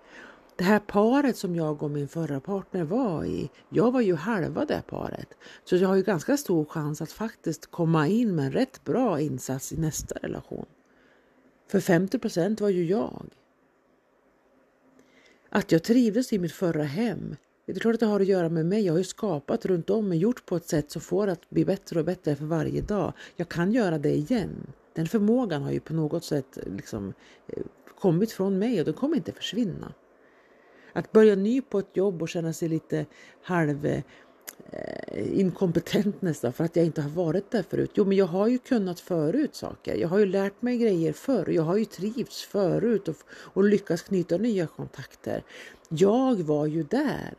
Det 0.57 0.65
här 0.65 0.81
paret 0.81 1.37
som 1.37 1.57
jag 1.57 1.83
och 1.83 1.91
min 1.91 2.09
förra 2.09 2.41
partner 2.41 2.85
var 2.85 3.25
i, 3.25 3.51
jag 3.69 3.93
var 3.93 4.01
ju 4.01 4.15
halva 4.15 4.65
det 4.65 4.83
paret. 4.89 5.29
Så 5.65 5.77
jag 5.77 5.89
har 5.89 5.97
ju 5.97 6.03
ganska 6.03 6.37
stor 6.37 6.65
chans 6.65 7.03
att 7.03 7.13
faktiskt 7.13 7.71
komma 7.71 8.09
in 8.09 8.35
med 8.35 8.45
en 8.47 8.53
rätt 8.53 8.85
bra 8.85 9.21
insats 9.21 9.73
i 9.73 9.77
nästa 9.77 10.15
relation. 10.15 10.67
För 11.67 11.81
50 11.81 12.19
procent 12.19 12.61
var 12.61 12.69
ju 12.69 12.85
jag. 12.85 13.27
Att 15.49 15.73
jag 15.73 15.83
trivdes 15.83 16.33
i 16.33 16.39
mitt 16.39 16.53
förra 16.53 16.83
hem, 16.83 17.37
det 17.67 17.73
är 17.73 17.79
klart 17.79 17.95
att 17.95 18.01
det 18.01 18.07
har 18.07 18.21
att 18.21 18.27
göra 18.27 18.49
med 18.49 18.67
mig. 18.67 18.87
Jag 18.87 18.93
har 18.93 18.99
ju 18.99 19.05
skapat 19.05 19.67
runt 19.67 19.91
om 19.91 20.09
mig, 20.09 20.19
gjort 20.19 20.47
på 20.47 20.57
ett 20.57 20.69
sätt 20.69 20.91
som 20.91 21.03
får 21.03 21.27
att 21.29 21.51
bli 21.51 21.65
bättre 21.65 21.99
och 21.99 22.05
bättre 22.05 22.37
för 22.37 22.45
varje 22.45 22.81
dag. 22.81 23.13
Jag 23.37 23.49
kan 23.49 23.73
göra 23.73 23.99
det 23.99 24.15
igen. 24.15 24.67
Den 24.93 25.07
förmågan 25.07 25.63
har 25.63 25.73
ju 25.73 25.81
på 25.81 25.93
något 25.93 26.25
sätt 26.25 26.59
liksom 26.67 27.13
eh, 27.47 27.63
kommit 27.99 28.33
från 28.33 28.59
mig 28.59 28.79
och 28.79 28.85
den 28.85 28.95
kommer 28.95 29.17
inte 29.17 29.33
försvinna. 29.33 29.93
Att 30.93 31.13
börja 31.13 31.35
ny 31.35 31.61
på 31.61 31.79
ett 31.79 31.97
jobb 31.97 32.23
och 32.23 32.29
känna 32.29 32.53
sig 32.53 32.69
lite 32.69 33.07
halv 33.43 33.87
eh, 33.87 34.03
Eh, 34.71 35.41
inkompetent 35.41 36.23
nästan 36.23 36.53
för 36.53 36.65
att 36.65 36.77
jag 36.77 36.85
inte 36.85 37.03
har 37.03 37.11
varit 37.11 37.51
där 37.51 37.63
förut. 37.63 37.91
Jo, 37.95 38.05
men 38.05 38.17
jag 38.17 38.27
har 38.27 38.49
ju 38.49 38.59
kunnat 38.59 39.01
förut 39.01 39.55
saker. 39.55 39.95
Jag 39.97 40.09
har 40.09 40.19
ju 40.19 40.27
lärt 40.27 40.63
mig 40.63 40.79
grejer 40.79 41.13
förr. 41.13 41.51
Jag 41.51 41.63
har 41.63 41.77
ju 41.77 41.85
trivts 41.85 42.45
förut 42.45 43.09
och, 43.09 43.17
och 43.31 43.65
lyckats 43.65 44.03
knyta 44.03 44.37
nya 44.37 44.67
kontakter. 44.67 45.43
Jag 45.89 46.43
var 46.43 46.67
ju 46.67 46.83
där. 46.83 47.35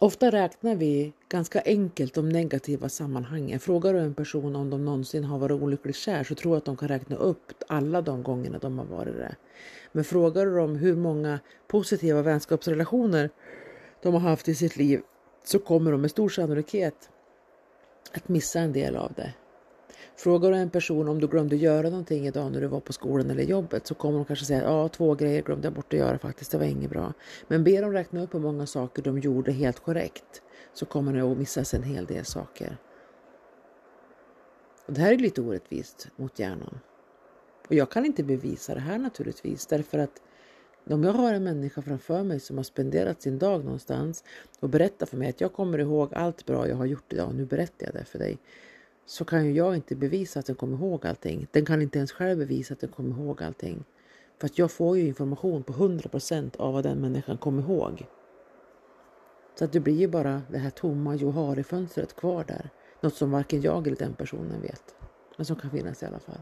Ofta 0.00 0.30
räknar 0.30 0.74
vi 0.74 1.12
ganska 1.28 1.62
enkelt 1.64 2.14
de 2.14 2.28
negativa 2.28 2.88
sammanhangen. 2.88 3.60
Frågar 3.60 3.94
du 3.94 3.98
en 3.98 4.14
person 4.14 4.56
om 4.56 4.70
de 4.70 4.84
någonsin 4.84 5.24
har 5.24 5.38
varit 5.38 5.62
olyckligt 5.62 5.96
kär 5.96 6.24
så 6.24 6.34
tror 6.34 6.54
jag 6.54 6.58
att 6.58 6.64
de 6.64 6.76
kan 6.76 6.88
räkna 6.88 7.16
upp 7.16 7.52
alla 7.66 8.02
de 8.02 8.22
gångerna 8.22 8.58
de 8.58 8.78
har 8.78 8.84
varit 8.84 9.16
det. 9.16 9.36
Men 9.92 10.04
frågar 10.04 10.46
du 10.46 10.56
dem 10.56 10.76
hur 10.76 10.96
många 10.96 11.40
positiva 11.66 12.22
vänskapsrelationer 12.22 13.30
de 14.02 14.14
har 14.14 14.20
haft 14.20 14.48
i 14.48 14.54
sitt 14.54 14.76
liv 14.76 15.00
så 15.44 15.58
kommer 15.58 15.92
de 15.92 16.00
med 16.00 16.10
stor 16.10 16.28
sannolikhet 16.28 17.10
att 18.12 18.28
missa 18.28 18.60
en 18.60 18.72
del 18.72 18.96
av 18.96 19.12
det. 19.12 19.34
Frågar 20.16 20.50
du 20.50 20.56
en 20.56 20.70
person 20.70 21.08
om 21.08 21.20
du 21.20 21.26
glömde 21.26 21.56
göra 21.56 21.90
någonting 21.90 22.26
idag 22.26 22.52
när 22.52 22.60
du 22.60 22.66
var 22.66 22.80
på 22.80 22.92
skolan 22.92 23.30
eller 23.30 23.42
jobbet 23.42 23.86
så 23.86 23.94
kommer 23.94 24.18
de 24.18 24.24
kanske 24.24 24.44
säga 24.44 24.62
ja, 24.62 24.88
två 24.88 25.14
grejer 25.14 25.42
glömde 25.42 25.66
jag 25.66 25.74
bort 25.74 25.92
att 25.92 25.98
göra 25.98 26.18
faktiskt, 26.18 26.50
det 26.50 26.58
var 26.58 26.64
inget 26.64 26.90
bra. 26.90 27.12
Men 27.48 27.64
ber 27.64 27.82
dem 27.82 27.92
räkna 27.92 28.22
upp 28.22 28.34
hur 28.34 28.40
många 28.40 28.66
saker 28.66 29.02
de 29.02 29.18
gjorde 29.18 29.52
helt 29.52 29.80
korrekt 29.80 30.42
så 30.72 30.86
kommer 30.86 31.12
det 31.12 31.20
att 31.20 31.38
missas 31.38 31.74
en 31.74 31.82
hel 31.82 32.06
del 32.06 32.24
saker. 32.24 32.76
Och 34.86 34.92
det 34.92 35.00
här 35.00 35.12
är 35.12 35.18
lite 35.18 35.40
orättvist 35.40 36.08
mot 36.16 36.38
hjärnan. 36.38 36.80
Och 37.68 37.74
jag 37.74 37.90
kan 37.90 38.06
inte 38.06 38.22
bevisa 38.22 38.74
det 38.74 38.80
här 38.80 38.98
naturligtvis 38.98 39.66
därför 39.66 39.98
att 39.98 40.22
om 40.94 41.04
jag 41.04 41.12
har 41.12 41.34
en 41.34 41.44
människa 41.44 41.82
framför 41.82 42.22
mig 42.22 42.40
som 42.40 42.56
har 42.56 42.64
spenderat 42.64 43.22
sin 43.22 43.38
dag 43.38 43.64
någonstans 43.64 44.24
och 44.60 44.68
berättar 44.68 45.06
för 45.06 45.16
mig 45.16 45.28
att 45.28 45.40
jag 45.40 45.52
kommer 45.52 45.78
ihåg 45.78 46.14
allt 46.14 46.46
bra 46.46 46.68
jag 46.68 46.76
har 46.76 46.86
gjort 46.86 47.12
idag 47.12 47.28
och 47.28 47.34
nu 47.34 47.44
berättar 47.44 47.86
jag 47.86 47.94
det 47.94 48.04
för 48.04 48.18
dig 48.18 48.38
så 49.06 49.24
kan 49.24 49.46
ju 49.46 49.52
jag 49.52 49.74
inte 49.76 49.96
bevisa 49.96 50.40
att 50.40 50.46
den 50.46 50.56
kommer 50.56 50.76
ihåg 50.76 51.06
allting. 51.06 51.46
Den 51.50 51.64
kan 51.64 51.82
inte 51.82 51.98
ens 51.98 52.12
själv 52.12 52.38
bevisa 52.38 52.74
att 52.74 52.80
den 52.80 52.90
kommer 52.90 53.10
ihåg 53.10 53.42
allting. 53.42 53.84
För 54.38 54.46
att 54.46 54.58
jag 54.58 54.70
får 54.70 54.98
ju 54.98 55.06
information 55.06 55.62
på 55.62 55.72
100% 55.72 56.56
av 56.56 56.72
vad 56.72 56.84
den 56.84 56.98
människan 56.98 57.38
kommer 57.38 57.62
ihåg. 57.62 58.06
Så 59.58 59.64
att 59.64 59.72
det 59.72 59.80
blir 59.80 59.94
ju 59.94 60.08
bara 60.08 60.42
det 60.50 60.58
här 60.58 60.70
tomma 60.70 61.14
Johari-fönstret 61.14 62.16
kvar 62.16 62.44
där. 62.48 62.70
Något 63.00 63.14
som 63.14 63.30
varken 63.30 63.62
jag 63.62 63.86
eller 63.86 63.96
den 63.96 64.14
personen 64.14 64.62
vet. 64.62 64.94
Men 65.36 65.46
som 65.46 65.56
kan 65.56 65.70
finnas 65.70 66.02
i 66.02 66.06
alla 66.06 66.18
fall. 66.18 66.40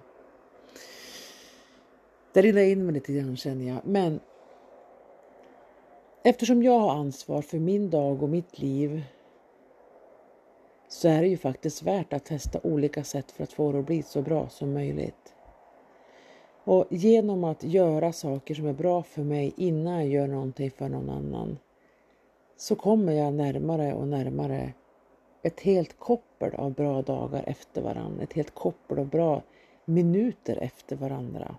Det 2.33 2.43
rinner 2.43 2.62
in 2.62 2.85
mig 2.85 2.95
lite 2.95 3.12
grann 3.12 3.37
känner 3.37 3.69
jag. 3.69 3.81
Men 3.85 4.21
eftersom 6.28 6.62
jag 6.62 6.78
har 6.78 6.90
ansvar 6.90 7.42
för 7.42 7.59
min 7.59 7.90
dag 7.90 8.23
och 8.23 8.28
mitt 8.28 8.59
liv 8.59 9.04
så 10.88 11.09
är 11.09 11.23
det 11.23 11.28
ju 11.28 11.37
faktiskt 11.37 11.83
värt 11.83 12.12
att 12.12 12.25
testa 12.25 12.61
olika 12.62 13.04
sätt 13.04 13.33
för 13.33 13.42
att 13.42 13.52
få 13.52 13.73
det 13.73 13.78
att 13.78 13.87
bli 13.87 14.02
så 14.02 14.23
bra 14.23 14.49
som 14.49 14.73
möjligt. 14.73 15.35
Och 16.64 16.87
genom 16.90 17.45
att 17.45 17.64
göra 17.64 18.12
saker 18.12 18.54
som 18.54 18.66
är 18.66 18.73
bra 18.73 19.02
för 19.02 19.23
mig 19.23 19.54
innan 19.56 19.95
jag 19.95 20.09
gör 20.09 20.26
någonting 20.26 20.71
för 20.71 20.88
någon 20.88 21.11
annan 21.11 21.59
så 22.56 22.75
kommer 22.75 23.12
jag 23.12 23.35
närmare 23.35 23.95
och 23.95 24.09
närmare 24.09 24.73
ett 25.42 25.61
helt 25.61 25.99
koppel 25.99 26.54
av 26.54 26.73
bra 26.73 27.02
dagar 27.02 27.45
efter 27.47 27.83
varandra, 27.83 28.23
ett 28.23 28.33
helt 28.33 28.54
koppel 28.54 28.99
av 28.99 29.09
bra 29.09 29.42
minuter 29.85 30.59
efter 30.62 30.97
varandra. 30.97 31.56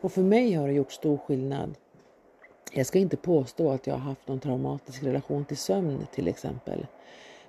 Och 0.00 0.12
för 0.12 0.22
mig 0.22 0.52
har 0.52 0.68
det 0.68 0.74
gjort 0.74 0.92
stor 0.92 1.16
skillnad. 1.16 1.74
Jag 2.72 2.86
ska 2.86 2.98
inte 2.98 3.16
påstå 3.16 3.70
att 3.70 3.86
jag 3.86 3.94
har 3.94 4.00
haft 4.00 4.28
någon 4.28 4.40
traumatisk 4.40 5.02
relation 5.02 5.44
till 5.44 5.56
sömn 5.56 6.06
till 6.14 6.28
exempel. 6.28 6.86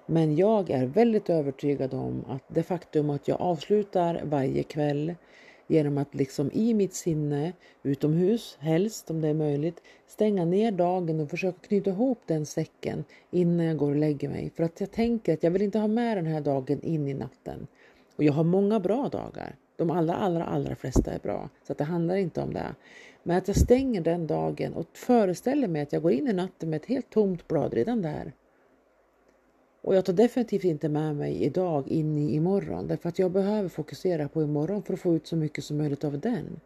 Men 0.05 0.35
jag 0.35 0.69
är 0.69 0.85
väldigt 0.85 1.29
övertygad 1.29 1.93
om 1.93 2.25
att 2.27 2.43
det 2.47 2.63
faktum 2.63 3.09
att 3.09 3.27
jag 3.27 3.41
avslutar 3.41 4.21
varje 4.23 4.63
kväll 4.63 5.15
genom 5.67 5.97
att 5.97 6.15
liksom 6.15 6.51
i 6.53 6.73
mitt 6.73 6.93
sinne, 6.93 7.53
utomhus 7.83 8.57
helst 8.59 9.09
om 9.09 9.21
det 9.21 9.27
är 9.27 9.33
möjligt, 9.33 9.81
stänga 10.07 10.45
ner 10.45 10.71
dagen 10.71 11.19
och 11.19 11.29
försöka 11.29 11.67
knyta 11.67 11.89
ihop 11.89 12.19
den 12.25 12.45
säcken 12.45 13.03
innan 13.31 13.65
jag 13.65 13.77
går 13.77 13.89
och 13.89 13.95
lägger 13.95 14.29
mig. 14.29 14.51
För 14.55 14.63
att 14.63 14.79
jag 14.79 14.91
tänker 14.91 15.33
att 15.33 15.43
jag 15.43 15.51
vill 15.51 15.61
inte 15.61 15.79
ha 15.79 15.87
med 15.87 16.17
den 16.17 16.25
här 16.25 16.41
dagen 16.41 16.81
in 16.81 17.07
i 17.07 17.13
natten. 17.13 17.67
Och 18.15 18.23
jag 18.23 18.33
har 18.33 18.43
många 18.43 18.79
bra 18.79 19.09
dagar. 19.09 19.55
De 19.75 19.91
allra, 19.91 20.13
allra, 20.13 20.45
allra 20.45 20.75
flesta 20.75 21.11
är 21.11 21.19
bra. 21.19 21.49
Så 21.67 21.71
att 21.71 21.77
det 21.77 21.83
handlar 21.83 22.15
inte 22.15 22.41
om 22.41 22.53
det. 22.53 22.75
Men 23.23 23.37
att 23.37 23.47
jag 23.47 23.57
stänger 23.57 24.01
den 24.01 24.27
dagen 24.27 24.73
och 24.73 24.85
föreställer 24.93 25.67
mig 25.67 25.81
att 25.81 25.93
jag 25.93 26.01
går 26.01 26.11
in 26.11 26.27
i 26.27 26.33
natten 26.33 26.69
med 26.69 26.77
ett 26.77 26.85
helt 26.85 27.09
tomt 27.09 27.47
blad 27.47 27.73
redan 27.73 28.01
där. 28.01 28.33
Och 29.81 29.95
jag 29.95 30.05
tar 30.05 30.13
definitivt 30.13 30.63
inte 30.63 30.89
med 30.89 31.15
mig 31.15 31.43
idag 31.43 31.87
in 31.87 32.17
i 32.17 32.35
imorgon 32.35 32.87
därför 32.87 33.09
att 33.09 33.19
jag 33.19 33.31
behöver 33.31 33.69
fokusera 33.69 34.27
på 34.27 34.43
imorgon 34.43 34.83
för 34.83 34.93
att 34.93 34.99
få 34.99 35.15
ut 35.15 35.27
så 35.27 35.35
mycket 35.35 35.63
som 35.63 35.77
möjligt 35.77 36.03
av 36.03 36.19
den. 36.19 36.59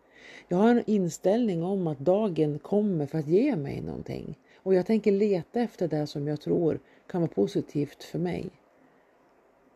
Jag 0.47 0.57
har 0.57 0.69
en 0.69 0.83
inställning 0.85 1.63
om 1.63 1.88
att 1.88 2.00
dagen 2.00 2.59
kommer 2.59 3.05
för 3.05 3.19
att 3.19 3.27
ge 3.27 3.55
mig 3.55 3.81
någonting 3.81 4.38
och 4.63 4.74
jag 4.74 4.85
tänker 4.85 5.12
leta 5.12 5.59
efter 5.59 5.88
det 5.88 6.07
som 6.07 6.27
jag 6.27 6.41
tror 6.41 6.79
kan 7.07 7.21
vara 7.21 7.31
positivt 7.31 8.03
för 8.03 8.19
mig. 8.19 8.50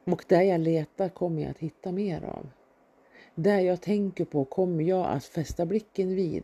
Och 0.03 0.25
det 0.27 0.43
jag 0.43 0.61
letar 0.61 1.09
kommer 1.09 1.41
jag 1.41 1.51
att 1.51 1.59
hitta 1.59 1.91
mer 1.91 2.23
av. 2.23 2.47
Det 3.41 3.61
jag 3.61 3.81
tänker 3.81 4.25
på 4.25 4.45
kommer 4.45 4.83
jag 4.83 5.05
att 5.05 5.25
fästa 5.25 5.65
blicken 5.65 6.15
vid. 6.15 6.43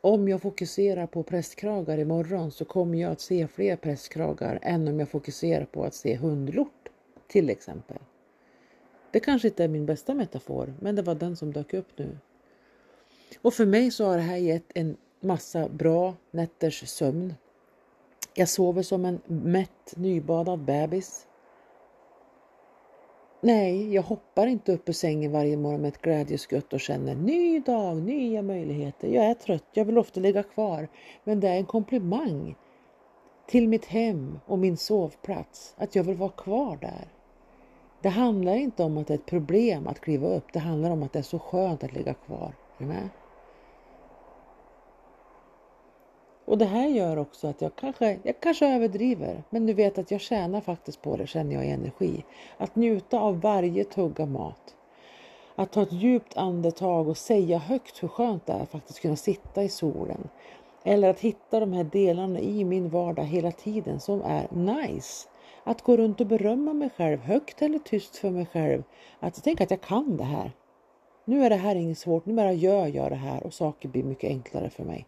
Om 0.00 0.28
jag 0.28 0.42
fokuserar 0.42 1.06
på 1.06 1.22
prästkragar 1.22 1.98
imorgon 1.98 2.50
så 2.50 2.64
kommer 2.64 2.98
jag 2.98 3.12
att 3.12 3.20
se 3.20 3.46
fler 3.46 3.76
prästkragar 3.76 4.58
än 4.62 4.88
om 4.88 5.00
jag 5.00 5.08
fokuserar 5.08 5.64
på 5.64 5.84
att 5.84 5.94
se 5.94 6.16
hundlort 6.16 6.88
till 7.26 7.50
exempel. 7.50 7.98
Det 9.10 9.20
kanske 9.20 9.48
inte 9.48 9.64
är 9.64 9.68
min 9.68 9.86
bästa 9.86 10.14
metafor, 10.14 10.74
men 10.80 10.96
det 10.96 11.02
var 11.02 11.14
den 11.14 11.36
som 11.36 11.52
dök 11.52 11.74
upp 11.74 11.98
nu. 11.98 12.18
Och 13.42 13.54
för 13.54 13.66
mig 13.66 13.90
så 13.90 14.04
har 14.04 14.16
det 14.16 14.22
här 14.22 14.36
gett 14.36 14.72
en 14.74 14.96
massa 15.20 15.68
bra 15.68 16.14
nätters 16.30 16.88
sömn. 16.88 17.34
Jag 18.34 18.48
sover 18.48 18.82
som 18.82 19.04
en 19.04 19.20
mätt 19.26 19.96
nybadad 19.96 20.58
bebis. 20.58 21.27
Nej, 23.40 23.94
jag 23.94 24.02
hoppar 24.02 24.46
inte 24.46 24.72
upp 24.72 24.88
ur 24.88 24.92
sängen 24.92 25.32
varje 25.32 25.56
morgon 25.56 25.80
med 25.80 25.88
ett 25.88 26.02
glädjeskutt 26.02 26.72
och 26.72 26.80
känner 26.80 27.14
ny 27.14 27.60
dag, 27.60 28.02
nya 28.02 28.42
möjligheter. 28.42 29.08
Jag 29.08 29.24
är 29.24 29.34
trött, 29.34 29.64
jag 29.72 29.84
vill 29.84 29.98
ofta 29.98 30.20
ligga 30.20 30.42
kvar. 30.42 30.88
Men 31.24 31.40
det 31.40 31.48
är 31.48 31.56
en 31.56 31.66
komplimang 31.66 32.56
till 33.46 33.68
mitt 33.68 33.84
hem 33.84 34.38
och 34.46 34.58
min 34.58 34.76
sovplats, 34.76 35.74
att 35.78 35.94
jag 35.94 36.04
vill 36.04 36.16
vara 36.16 36.30
kvar 36.30 36.76
där. 36.80 37.08
Det 38.02 38.08
handlar 38.08 38.54
inte 38.54 38.82
om 38.82 38.98
att 38.98 39.06
det 39.06 39.14
är 39.14 39.18
ett 39.18 39.26
problem 39.26 39.86
att 39.86 40.00
kliva 40.00 40.28
upp, 40.28 40.52
det 40.52 40.58
handlar 40.58 40.90
om 40.90 41.02
att 41.02 41.12
det 41.12 41.18
är 41.18 41.22
så 41.22 41.38
skönt 41.38 41.84
att 41.84 41.92
ligga 41.92 42.14
kvar. 42.14 42.54
Är 42.78 42.84
med? 42.84 43.08
Och 46.48 46.58
det 46.58 46.64
här 46.64 46.88
gör 46.88 47.16
också 47.16 47.48
att 47.48 47.60
jag 47.62 47.76
kanske, 47.76 48.18
jag 48.22 48.40
kanske 48.40 48.74
överdriver, 48.74 49.42
men 49.50 49.66
du 49.66 49.74
vet 49.74 49.98
att 49.98 50.10
jag 50.10 50.20
tjänar 50.20 50.60
faktiskt 50.60 51.02
på 51.02 51.16
det, 51.16 51.26
känner 51.26 51.54
jag 51.54 51.66
i 51.66 51.70
energi. 51.70 52.24
Att 52.56 52.76
njuta 52.76 53.20
av 53.20 53.40
varje 53.40 53.84
tugga 53.84 54.26
mat. 54.26 54.76
Att 55.54 55.72
ta 55.72 55.82
ett 55.82 55.92
djupt 55.92 56.36
andetag 56.36 57.08
och 57.08 57.16
säga 57.16 57.58
högt 57.58 58.02
hur 58.02 58.08
skönt 58.08 58.46
det 58.46 58.52
är 58.52 58.60
att 58.60 58.70
faktiskt 58.70 59.00
kunna 59.00 59.16
sitta 59.16 59.62
i 59.62 59.68
solen. 59.68 60.28
Eller 60.84 61.10
att 61.10 61.20
hitta 61.20 61.60
de 61.60 61.72
här 61.72 61.84
delarna 61.84 62.40
i 62.40 62.64
min 62.64 62.88
vardag 62.88 63.24
hela 63.24 63.52
tiden 63.52 64.00
som 64.00 64.22
är 64.22 64.48
nice. 64.50 65.28
Att 65.64 65.82
gå 65.82 65.96
runt 65.96 66.20
och 66.20 66.26
berömma 66.26 66.72
mig 66.72 66.90
själv, 66.96 67.20
högt 67.20 67.62
eller 67.62 67.78
tyst 67.78 68.16
för 68.16 68.30
mig 68.30 68.46
själv. 68.46 68.82
Att 69.20 69.36
jag 69.36 69.44
tänker 69.44 69.64
att 69.64 69.70
jag 69.70 69.80
kan 69.80 70.16
det 70.16 70.24
här. 70.24 70.52
Nu 71.24 71.44
är 71.44 71.50
det 71.50 71.56
här 71.56 71.74
inget 71.74 71.98
svårt, 71.98 72.26
nu 72.26 72.34
bara 72.34 72.52
gör 72.52 72.86
jag 72.86 73.10
det 73.10 73.16
här 73.16 73.42
och 73.46 73.54
saker 73.54 73.88
blir 73.88 74.04
mycket 74.04 74.30
enklare 74.30 74.70
för 74.70 74.84
mig. 74.84 75.06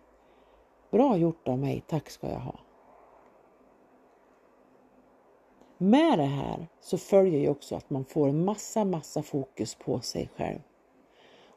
Bra 0.90 1.16
gjort 1.16 1.48
av 1.48 1.58
mig, 1.58 1.82
tack 1.86 2.10
ska 2.10 2.28
jag 2.28 2.40
ha. 2.40 2.58
Med 5.78 6.18
det 6.18 6.24
här 6.24 6.66
så 6.80 6.98
följer 6.98 7.40
ju 7.40 7.48
också 7.48 7.76
att 7.76 7.90
man 7.90 8.04
får 8.04 8.28
en 8.28 8.44
massa, 8.44 8.84
massa 8.84 9.22
fokus 9.22 9.74
på 9.74 10.00
sig 10.00 10.28
själv. 10.36 10.58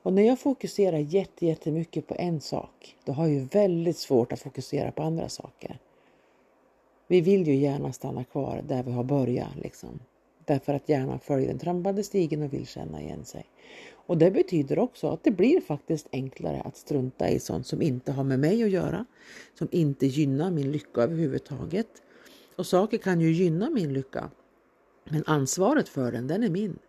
Och 0.03 0.13
när 0.13 0.23
jag 0.23 0.39
fokuserar 0.39 0.97
jättemycket 1.39 2.07
på 2.07 2.15
en 2.17 2.41
sak, 2.41 2.97
då 3.05 3.11
har 3.11 3.25
jag 3.25 3.33
ju 3.33 3.43
väldigt 3.45 3.97
svårt 3.97 4.31
att 4.31 4.39
fokusera 4.39 4.91
på 4.91 5.03
andra 5.03 5.29
saker. 5.29 5.79
Vi 7.07 7.21
vill 7.21 7.47
ju 7.47 7.55
gärna 7.55 7.93
stanna 7.93 8.23
kvar 8.23 8.61
där 8.67 8.83
vi 8.83 8.91
har 8.91 9.03
börjat 9.03 9.55
liksom. 9.55 9.99
Därför 10.45 10.73
att 10.73 10.89
hjärnan 10.89 11.19
följer 11.19 11.47
den 11.47 11.59
trampade 11.59 12.03
stigen 12.03 12.41
och 12.41 12.53
vill 12.53 12.67
känna 12.67 13.01
igen 13.01 13.25
sig. 13.25 13.45
Och 14.05 14.17
det 14.17 14.31
betyder 14.31 14.79
också 14.79 15.09
att 15.09 15.23
det 15.23 15.31
blir 15.31 15.61
faktiskt 15.61 16.07
enklare 16.11 16.61
att 16.61 16.77
strunta 16.77 17.29
i 17.29 17.39
sånt 17.39 17.67
som 17.67 17.81
inte 17.81 18.11
har 18.11 18.23
med 18.23 18.39
mig 18.39 18.63
att 18.63 18.69
göra, 18.69 19.05
som 19.53 19.67
inte 19.71 20.07
gynnar 20.07 20.51
min 20.51 20.71
lycka 20.71 21.01
överhuvudtaget. 21.01 22.01
Och 22.55 22.65
saker 22.65 22.97
kan 22.97 23.21
ju 23.21 23.31
gynna 23.31 23.69
min 23.69 23.93
lycka, 23.93 24.29
men 25.03 25.23
ansvaret 25.25 25.89
för 25.89 26.11
den, 26.11 26.27
den 26.27 26.43
är 26.43 26.49
min. 26.49 26.79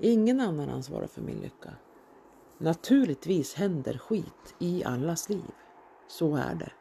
Ingen 0.00 0.40
annan 0.40 0.70
ansvarar 0.70 1.06
för 1.06 1.22
min 1.22 1.40
lycka. 1.40 1.70
Naturligtvis 2.58 3.54
händer 3.54 3.98
skit 3.98 4.54
i 4.58 4.84
allas 4.84 5.28
liv. 5.28 5.50
Så 6.08 6.36
är 6.36 6.54
det. 6.54 6.72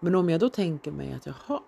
Men 0.00 0.14
om 0.14 0.30
jag 0.30 0.40
då 0.40 0.48
tänker 0.48 0.90
mig 0.90 1.12
att 1.12 1.26
jaha, 1.26 1.62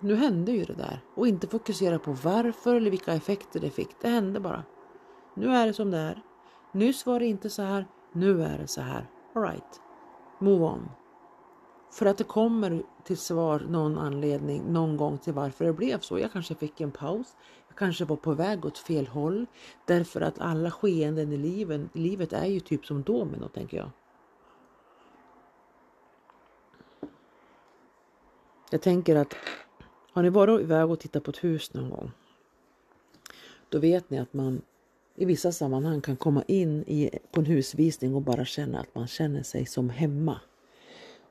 nu 0.00 0.14
hände 0.14 0.52
ju 0.52 0.64
det 0.64 0.74
där 0.74 1.00
och 1.14 1.28
inte 1.28 1.46
fokusera 1.46 1.98
på 1.98 2.12
varför 2.12 2.74
eller 2.74 2.90
vilka 2.90 3.12
effekter 3.12 3.60
det 3.60 3.70
fick. 3.70 3.88
Det 4.00 4.08
hände 4.08 4.40
bara. 4.40 4.64
Nu 5.40 5.54
är 5.54 5.66
det 5.66 5.72
som 5.72 5.90
det 5.90 5.98
är. 5.98 6.22
Nyss 6.72 7.06
var 7.06 7.20
det 7.20 7.26
inte 7.26 7.50
så 7.50 7.62
här. 7.62 7.86
Nu 8.12 8.42
är 8.42 8.58
det 8.58 8.66
så 8.66 8.80
här. 8.80 9.06
Alright. 9.34 9.80
Move 10.38 10.64
on. 10.64 10.90
För 11.92 12.06
att 12.06 12.18
det 12.18 12.24
kommer 12.24 12.82
till 13.04 13.16
svar 13.16 13.60
någon 13.68 13.98
anledning 13.98 14.72
någon 14.72 14.96
gång 14.96 15.18
till 15.18 15.32
varför 15.32 15.64
det 15.64 15.72
blev 15.72 16.00
så. 16.00 16.18
Jag 16.18 16.32
kanske 16.32 16.54
fick 16.54 16.80
en 16.80 16.90
paus. 16.90 17.36
Jag 17.68 17.76
kanske 17.76 18.04
var 18.04 18.16
på 18.16 18.32
väg 18.32 18.64
åt 18.64 18.78
fel 18.78 19.06
håll. 19.06 19.46
Därför 19.84 20.20
att 20.20 20.40
alla 20.40 20.70
skeenden 20.70 21.32
i 21.32 21.36
livet, 21.36 21.80
livet 21.92 22.32
är 22.32 22.46
ju 22.46 22.60
typ 22.60 22.86
som 22.86 23.02
domino 23.02 23.48
tänker 23.48 23.76
jag. 23.76 23.90
Jag 28.70 28.82
tänker 28.82 29.16
att 29.16 29.34
har 30.12 30.22
ni 30.22 30.30
varit 30.30 30.60
iväg 30.60 30.90
och 30.90 31.00
tittat 31.00 31.24
på 31.24 31.30
ett 31.30 31.44
hus 31.44 31.74
någon 31.74 31.90
gång? 31.90 32.10
Då 33.68 33.78
vet 33.78 34.10
ni 34.10 34.18
att 34.18 34.32
man 34.32 34.62
i 35.16 35.24
vissa 35.24 35.52
sammanhang 35.52 36.00
kan 36.00 36.16
komma 36.16 36.44
in 36.46 36.84
i, 36.86 37.10
på 37.30 37.40
en 37.40 37.46
husvisning 37.46 38.14
och 38.14 38.22
bara 38.22 38.44
känna 38.44 38.80
att 38.80 38.94
man 38.94 39.06
känner 39.06 39.42
sig 39.42 39.66
som 39.66 39.90
hemma. 39.90 40.40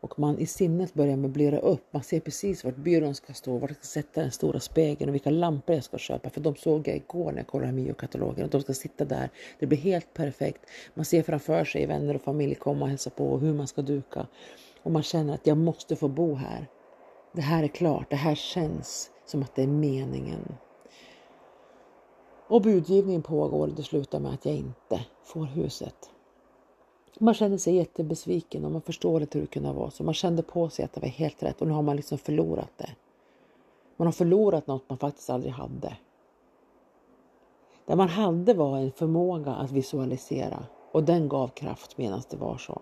Och 0.01 0.19
man 0.19 0.39
i 0.39 0.45
sinnet 0.45 0.93
börjar 0.93 1.17
möblera 1.17 1.59
upp. 1.59 1.83
Man 1.91 2.03
ser 2.03 2.19
precis 2.19 2.63
vart 2.63 2.75
byrån 2.75 3.15
ska 3.15 3.33
stå, 3.33 3.57
vart 3.57 3.69
jag 3.69 3.77
ska 3.77 3.85
sätta 3.85 4.21
den 4.21 4.31
stora 4.31 4.59
spegeln 4.59 5.09
och 5.09 5.13
vilka 5.13 5.29
lampor 5.29 5.75
jag 5.75 5.83
ska 5.83 5.97
köpa. 5.97 6.29
För 6.29 6.41
de 6.41 6.55
såg 6.55 6.87
jag 6.87 6.95
igår 6.95 7.31
när 7.31 7.37
jag 7.37 7.47
kollade 7.47 7.71
Mio-katalogen. 7.71 8.45
Att 8.45 8.51
de 8.51 8.61
ska 8.61 8.73
sitta 8.73 9.05
där. 9.05 9.29
Det 9.59 9.65
blir 9.65 9.77
helt 9.77 10.13
perfekt. 10.13 10.61
Man 10.93 11.05
ser 11.05 11.23
framför 11.23 11.65
sig 11.65 11.85
vänner 11.85 12.15
och 12.15 12.21
familj 12.21 12.55
komma 12.55 12.81
och 12.81 12.89
hälsa 12.89 13.09
på 13.09 13.27
och 13.31 13.39
hur 13.39 13.53
man 13.53 13.67
ska 13.67 13.81
duka. 13.81 14.27
Och 14.83 14.91
man 14.91 15.03
känner 15.03 15.33
att 15.33 15.47
jag 15.47 15.57
måste 15.57 15.95
få 15.95 16.07
bo 16.07 16.35
här. 16.35 16.67
Det 17.33 17.41
här 17.41 17.63
är 17.63 17.67
klart. 17.67 18.09
Det 18.09 18.15
här 18.15 18.35
känns 18.35 19.09
som 19.25 19.43
att 19.43 19.55
det 19.55 19.63
är 19.63 19.67
meningen. 19.67 20.55
Och 22.49 22.61
budgivningen 22.61 23.21
pågår 23.21 23.67
och 23.67 23.73
det 23.73 23.83
slutar 23.83 24.19
med 24.19 24.33
att 24.33 24.45
jag 24.45 24.55
inte 24.55 25.05
får 25.23 25.45
huset. 25.45 26.09
Man 27.19 27.33
känner 27.33 27.57
sig 27.57 27.75
jättebesviken 27.75 28.65
och 28.65 28.71
man 28.71 28.81
förstår 28.81 29.21
inte 29.21 29.37
hur 29.37 29.45
det 29.45 29.51
kunde 29.51 29.71
vara 29.71 29.91
så. 29.91 30.03
Man 30.03 30.13
kände 30.13 30.43
på 30.43 30.69
sig 30.69 30.85
att 30.85 30.93
det 30.93 31.01
var 31.01 31.07
helt 31.07 31.43
rätt 31.43 31.61
och 31.61 31.67
nu 31.67 31.73
har 31.73 31.81
man 31.81 31.95
liksom 31.95 32.17
förlorat 32.17 32.71
det. 32.77 32.89
Man 33.97 34.07
har 34.07 34.11
förlorat 34.11 34.67
något 34.67 34.89
man 34.89 34.97
faktiskt 34.97 35.29
aldrig 35.29 35.53
hade. 35.53 35.97
Det 37.85 37.95
man 37.95 38.09
hade 38.09 38.53
var 38.53 38.77
en 38.77 38.91
förmåga 38.91 39.51
att 39.51 39.71
visualisera 39.71 40.63
och 40.91 41.03
den 41.03 41.29
gav 41.29 41.47
kraft 41.47 41.97
medan 41.97 42.21
det 42.29 42.37
var 42.37 42.57
så. 42.57 42.81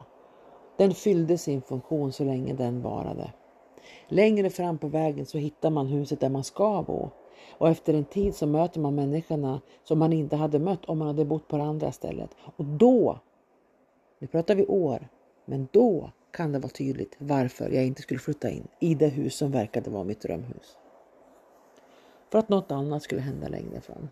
Den 0.77 0.93
fyllde 0.93 1.37
sin 1.37 1.61
funktion 1.61 2.11
så 2.11 2.23
länge 2.23 2.53
den 2.53 2.81
varade. 2.81 3.33
Längre 4.07 4.49
fram 4.49 4.77
på 4.77 4.87
vägen 4.87 5.25
så 5.25 5.37
hittar 5.37 5.69
man 5.69 5.87
huset 5.87 6.19
där 6.19 6.29
man 6.29 6.43
ska 6.43 6.83
bo 6.87 7.09
och 7.51 7.69
efter 7.69 7.93
en 7.93 8.05
tid 8.05 8.35
så 8.35 8.47
möter 8.47 8.79
man 8.79 8.95
människorna 8.95 9.61
som 9.83 9.99
man 9.99 10.13
inte 10.13 10.35
hade 10.35 10.59
mött 10.59 10.85
om 10.85 10.97
man 10.97 11.07
hade 11.07 11.25
bott 11.25 11.47
på 11.47 11.57
det 11.57 11.63
andra 11.63 11.91
stället. 11.91 12.29
Och 12.55 12.65
då, 12.65 13.19
nu 14.19 14.27
pratar 14.27 14.55
vi 14.55 14.65
år, 14.65 15.07
men 15.45 15.67
då 15.71 16.11
kan 16.31 16.51
det 16.51 16.59
vara 16.59 16.69
tydligt 16.69 17.15
varför 17.17 17.69
jag 17.69 17.85
inte 17.85 18.01
skulle 18.01 18.19
flytta 18.19 18.49
in 18.49 18.67
i 18.79 18.95
det 18.95 19.07
hus 19.07 19.35
som 19.35 19.51
verkade 19.51 19.89
vara 19.89 20.03
mitt 20.03 20.21
drömhus. 20.21 20.77
För 22.29 22.39
att 22.39 22.49
något 22.49 22.71
annat 22.71 23.03
skulle 23.03 23.21
hända 23.21 23.47
längre 23.47 23.81
fram. 23.81 24.07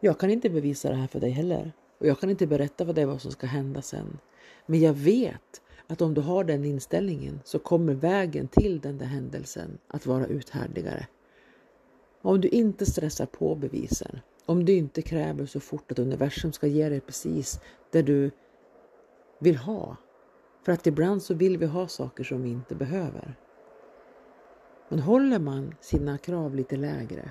Jag 0.00 0.18
kan 0.18 0.30
inte 0.30 0.50
bevisa 0.50 0.90
det 0.90 0.96
här 0.96 1.06
för 1.06 1.20
dig 1.20 1.30
heller. 1.30 1.72
Och 1.98 2.06
jag 2.06 2.20
kan 2.20 2.30
inte 2.30 2.46
berätta 2.46 2.86
för 2.86 2.92
dig 2.92 3.04
vad 3.04 3.20
som 3.20 3.30
ska 3.30 3.46
hända 3.46 3.82
sen. 3.82 4.18
Men 4.66 4.80
jag 4.80 4.92
vet 4.92 5.62
att 5.86 6.02
om 6.02 6.14
du 6.14 6.20
har 6.20 6.44
den 6.44 6.64
inställningen 6.64 7.40
så 7.44 7.58
kommer 7.58 7.94
vägen 7.94 8.48
till 8.48 8.80
den 8.80 8.98
där 8.98 9.06
händelsen 9.06 9.78
att 9.88 10.06
vara 10.06 10.26
uthärdigare. 10.26 11.06
Om 12.26 12.40
du 12.40 12.48
inte 12.48 12.86
stressar 12.86 13.26
på 13.26 13.54
bevisen, 13.54 14.20
om 14.46 14.64
du 14.64 14.72
inte 14.72 15.02
kräver 15.02 15.46
så 15.46 15.60
fort 15.60 15.92
att 15.92 15.98
universum 15.98 16.52
ska 16.52 16.66
ge 16.66 16.88
dig 16.88 17.00
precis 17.00 17.60
det 17.90 18.02
du 18.02 18.30
vill 19.38 19.56
ha. 19.56 19.96
För 20.64 20.72
att 20.72 20.86
ibland 20.86 21.22
så 21.22 21.34
vill 21.34 21.58
vi 21.58 21.66
ha 21.66 21.88
saker 21.88 22.24
som 22.24 22.42
vi 22.42 22.48
inte 22.48 22.74
behöver. 22.74 23.34
Men 24.88 24.98
håller 24.98 25.38
man 25.38 25.74
sina 25.80 26.18
krav 26.18 26.54
lite 26.54 26.76
lägre 26.76 27.30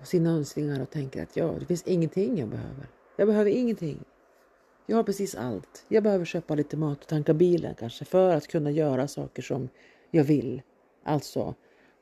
och 0.00 0.06
sina 0.06 0.30
önskningar 0.30 0.82
och 0.82 0.90
tänker 0.90 1.22
att 1.22 1.36
ja, 1.36 1.54
det 1.60 1.66
finns 1.66 1.82
ingenting 1.82 2.38
jag 2.38 2.48
behöver. 2.48 2.88
Jag 3.16 3.28
behöver 3.28 3.50
ingenting. 3.50 4.04
Jag 4.86 4.96
har 4.96 5.04
precis 5.04 5.34
allt. 5.34 5.86
Jag 5.88 6.02
behöver 6.02 6.24
köpa 6.24 6.54
lite 6.54 6.76
mat 6.76 7.00
och 7.00 7.08
tanka 7.08 7.34
bilen 7.34 7.74
kanske 7.74 8.04
för 8.04 8.36
att 8.36 8.46
kunna 8.46 8.70
göra 8.70 9.08
saker 9.08 9.42
som 9.42 9.68
jag 10.10 10.24
vill. 10.24 10.62
Alltså 11.04 11.54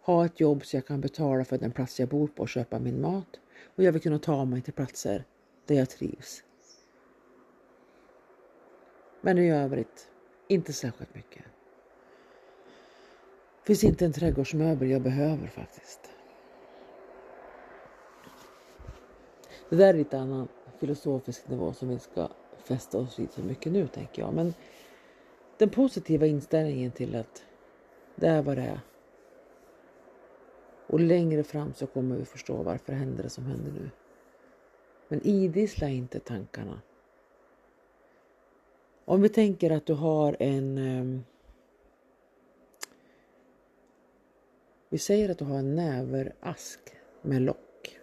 ha 0.07 0.25
ett 0.25 0.41
jobb 0.41 0.67
så 0.67 0.77
jag 0.77 0.87
kan 0.87 1.01
betala 1.01 1.45
för 1.45 1.59
den 1.59 1.71
plats 1.71 2.01
jag 2.01 2.09
bor 2.09 2.27
på 2.27 2.43
och 2.43 2.49
köpa 2.49 2.79
min 2.79 3.01
mat. 3.01 3.41
Och 3.77 3.85
jag 3.85 3.93
vill 3.93 4.03
kunna 4.03 4.19
ta 4.19 4.45
mig 4.45 4.63
till 4.63 4.73
platser 4.73 5.25
där 5.67 5.75
jag 5.75 5.91
trivs. 5.91 6.43
Men 9.21 9.39
i 9.39 9.51
övrigt, 9.51 10.09
inte 10.49 10.73
särskilt 10.73 11.15
mycket. 11.15 11.43
Det 13.61 13.67
finns 13.67 13.85
inte 13.85 14.05
en 14.05 14.13
trädgårdsmöbel 14.13 14.91
jag 14.91 15.03
behöver 15.03 15.47
faktiskt. 15.47 16.01
Det 19.69 19.77
där 19.77 19.89
är 19.89 19.99
lite 19.99 20.19
annan 20.19 20.49
filosofisk 20.79 21.49
nivå 21.49 21.73
som 21.73 21.89
vi 21.89 21.99
ska 21.99 22.29
fästa 22.65 22.99
oss 22.99 23.19
vid 23.19 23.33
så 23.33 23.41
mycket 23.41 23.73
nu 23.73 23.87
tänker 23.89 24.23
jag. 24.23 24.35
Men 24.35 24.55
den 25.59 25.71
positiva 25.71 26.27
inställningen 26.27 26.91
till 26.91 27.17
att 27.17 27.45
det 28.15 28.29
är 28.29 28.43
vad 28.43 28.57
det 28.57 28.63
är. 28.63 28.81
Och 30.87 31.01
längre 31.01 31.43
fram 31.43 31.75
så 31.75 31.87
kommer 31.87 32.17
vi 32.17 32.25
förstå 32.25 32.63
varför 32.63 32.93
det 32.93 32.99
händer 32.99 33.23
det 33.23 33.31
som 33.31 33.47
händer 33.47 33.73
nu. 33.73 33.91
Men 35.09 35.27
idissla 35.27 35.89
inte 35.89 36.21
tankarna. 36.21 36.81
Om 39.05 39.23
vi 39.23 39.29
tänker 39.29 39.71
att 39.71 39.87
du 39.87 39.95
har 39.95 40.37
en... 40.41 40.79
Um, 40.79 41.25
vi 44.89 44.99
säger 44.99 45.29
att 45.29 45.39
du 45.39 45.45
har 45.45 45.59
en 45.59 45.77
näverask 45.77 46.81
med 47.23 47.43
lock. 47.43 47.99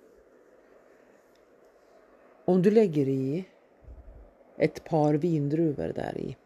Om 2.45 2.61
du 2.61 2.71
lägger 2.71 3.07
i 3.07 3.45
ett 4.57 4.83
par 4.83 5.13
vindruvor 5.13 5.93
där 5.95 6.17
i 6.17 6.37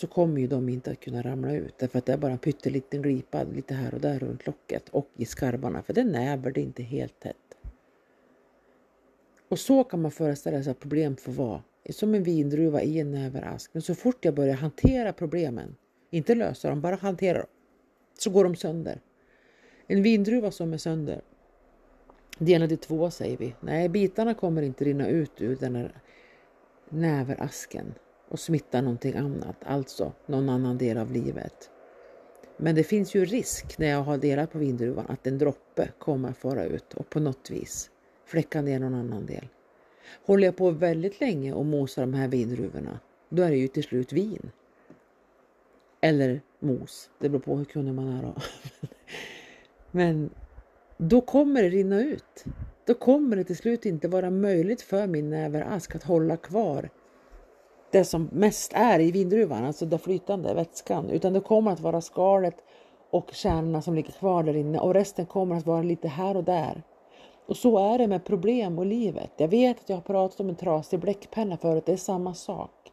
så 0.00 0.06
kommer 0.06 0.40
ju 0.40 0.46
de 0.46 0.68
inte 0.68 0.90
att 0.90 1.00
kunna 1.00 1.22
ramla 1.22 1.52
ut 1.54 1.78
därför 1.78 1.98
att 1.98 2.06
det 2.06 2.12
är 2.12 2.16
bara 2.16 2.32
en 2.32 2.38
pytteliten 2.38 3.02
glipa 3.02 3.42
lite 3.42 3.74
här 3.74 3.94
och 3.94 4.00
där 4.00 4.18
runt 4.18 4.46
locket 4.46 4.88
och 4.88 5.08
i 5.16 5.24
skarvarna 5.24 5.82
för 5.82 5.92
det 5.92 6.04
näver 6.04 6.50
det 6.50 6.60
inte 6.60 6.82
helt 6.82 7.20
tätt. 7.20 7.36
Och 9.48 9.58
så 9.58 9.84
kan 9.84 10.02
man 10.02 10.10
föreställa 10.10 10.62
sig 10.62 10.70
att 10.70 10.80
problem 10.80 11.16
får 11.16 11.32
vara 11.32 11.62
som 11.90 12.14
en 12.14 12.22
vindruva 12.22 12.82
i 12.82 12.98
en 12.98 13.10
näverask. 13.10 13.70
Men 13.74 13.82
så 13.82 13.94
fort 13.94 14.24
jag 14.24 14.34
börjar 14.34 14.54
hantera 14.54 15.12
problemen, 15.12 15.76
inte 16.10 16.34
lösa 16.34 16.68
dem, 16.68 16.80
bara 16.80 16.96
hantera 16.96 17.38
dem, 17.38 17.48
så 18.18 18.30
går 18.30 18.44
de 18.44 18.56
sönder. 18.56 19.00
En 19.86 20.02
vindruva 20.02 20.50
som 20.50 20.72
är 20.72 20.78
sönder, 20.78 21.20
delad 22.38 22.72
i 22.72 22.76
två 22.76 23.10
säger 23.10 23.36
vi. 23.36 23.54
Nej, 23.60 23.88
bitarna 23.88 24.34
kommer 24.34 24.62
inte 24.62 24.84
rinna 24.84 25.08
ut 25.08 25.40
ur 25.40 25.56
den 25.56 25.76
här 25.76 26.00
näverasken 26.88 27.94
och 28.30 28.40
smittar 28.40 28.82
någonting 28.82 29.16
annat, 29.16 29.56
alltså 29.64 30.12
någon 30.26 30.48
annan 30.48 30.78
del 30.78 30.98
av 30.98 31.12
livet. 31.12 31.70
Men 32.56 32.74
det 32.74 32.84
finns 32.84 33.14
ju 33.14 33.24
risk 33.24 33.78
när 33.78 33.90
jag 33.90 34.02
har 34.02 34.18
delat 34.18 34.52
på 34.52 34.58
vindruvan 34.58 35.06
att 35.08 35.26
en 35.26 35.38
droppe 35.38 35.88
kommer 35.98 36.28
att 36.28 36.36
fara 36.36 36.64
ut 36.64 36.94
och 36.94 37.10
på 37.10 37.20
något 37.20 37.50
vis 37.50 37.90
fläcka 38.26 38.62
ner 38.62 38.78
någon 38.78 38.94
annan 38.94 39.26
del. 39.26 39.48
Håller 40.26 40.46
jag 40.46 40.56
på 40.56 40.70
väldigt 40.70 41.20
länge 41.20 41.52
och 41.52 41.66
mosar 41.66 42.02
de 42.02 42.14
här 42.14 42.28
vindruvorna, 42.28 42.98
då 43.28 43.42
är 43.42 43.50
det 43.50 43.56
ju 43.56 43.68
till 43.68 43.84
slut 43.84 44.12
vin. 44.12 44.50
Eller 46.00 46.40
mos, 46.58 47.10
det 47.18 47.28
beror 47.28 47.40
på 47.40 47.56
hur 47.56 47.64
kunnig 47.64 47.94
man 47.94 48.08
är 48.08 48.22
då. 48.22 48.34
Men 49.90 50.30
då 50.96 51.20
kommer 51.20 51.62
det 51.62 51.68
rinna 51.68 52.02
ut. 52.02 52.44
Då 52.86 52.94
kommer 52.94 53.36
det 53.36 53.44
till 53.44 53.56
slut 53.56 53.86
inte 53.86 54.08
vara 54.08 54.30
möjligt 54.30 54.82
för 54.82 55.06
min 55.06 55.30
näverask 55.30 55.94
att 55.94 56.02
hålla 56.02 56.36
kvar 56.36 56.90
det 57.90 58.04
som 58.04 58.28
mest 58.32 58.72
är 58.74 59.00
i 59.00 59.12
vindruvan, 59.12 59.64
alltså 59.64 59.86
den 59.86 59.98
flytande 59.98 60.54
vätskan, 60.54 61.10
utan 61.10 61.32
det 61.32 61.40
kommer 61.40 61.70
att 61.70 61.80
vara 61.80 62.00
skalet 62.00 62.56
och 63.10 63.30
kärnorna 63.32 63.82
som 63.82 63.94
ligger 63.94 64.12
kvar 64.12 64.42
där 64.42 64.56
inne 64.56 64.78
och 64.78 64.94
resten 64.94 65.26
kommer 65.26 65.56
att 65.56 65.66
vara 65.66 65.82
lite 65.82 66.08
här 66.08 66.36
och 66.36 66.44
där. 66.44 66.82
Och 67.46 67.56
så 67.56 67.78
är 67.78 67.98
det 67.98 68.06
med 68.06 68.24
problem 68.24 68.78
och 68.78 68.86
livet. 68.86 69.30
Jag 69.36 69.48
vet 69.48 69.80
att 69.80 69.88
jag 69.88 69.96
har 69.96 70.02
pratat 70.02 70.40
om 70.40 70.48
en 70.48 70.56
trasig 70.56 71.00
bläckpenna 71.00 71.56
förut, 71.56 71.86
det 71.86 71.92
är 71.92 71.96
samma 71.96 72.34
sak. 72.34 72.92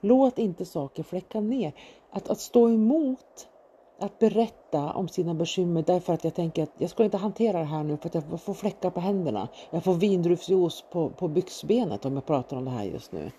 Låt 0.00 0.38
inte 0.38 0.64
saker 0.64 1.02
fläcka 1.02 1.40
ner. 1.40 1.72
Att, 2.10 2.28
att 2.28 2.40
stå 2.40 2.68
emot 2.68 3.48
att 3.98 4.18
berätta 4.18 4.92
om 4.92 5.08
sina 5.08 5.34
bekymmer 5.34 5.84
därför 5.86 6.12
att 6.12 6.24
jag 6.24 6.34
tänker 6.34 6.62
att 6.62 6.72
jag 6.78 6.90
ska 6.90 7.04
inte 7.04 7.16
hantera 7.16 7.58
det 7.58 7.64
här 7.64 7.82
nu 7.82 7.96
för 7.96 8.08
att 8.08 8.14
jag 8.14 8.40
får 8.40 8.54
fläckar 8.54 8.90
på 8.90 9.00
händerna. 9.00 9.48
Jag 9.70 9.84
får 9.84 9.94
vindruvsjuice 9.94 10.84
på, 10.92 11.08
på 11.08 11.28
byxbenet 11.28 12.04
om 12.04 12.14
jag 12.14 12.26
pratar 12.26 12.56
om 12.56 12.64
det 12.64 12.70
här 12.70 12.84
just 12.84 13.12
nu. 13.12 13.30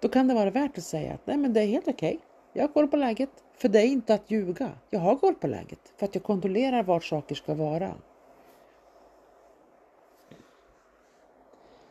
Då 0.00 0.08
kan 0.08 0.28
det 0.28 0.34
vara 0.34 0.50
värt 0.50 0.78
att 0.78 0.84
säga 0.84 1.14
att 1.14 1.26
nej 1.26 1.36
men 1.36 1.52
det 1.52 1.60
är 1.60 1.66
helt 1.66 1.88
okej. 1.88 2.08
Okay. 2.08 2.18
Jag 2.52 2.62
har 2.62 2.68
koll 2.68 2.88
på 2.88 2.96
läget. 2.96 3.30
För 3.54 3.68
det 3.68 3.78
är 3.78 3.86
inte 3.86 4.14
att 4.14 4.30
ljuga. 4.30 4.70
Jag 4.90 5.00
har 5.00 5.16
koll 5.16 5.34
på 5.34 5.46
läget 5.46 5.92
för 5.96 6.06
att 6.06 6.14
jag 6.14 6.24
kontrollerar 6.24 6.82
vart 6.82 7.04
saker 7.04 7.34
ska 7.34 7.54
vara. 7.54 7.94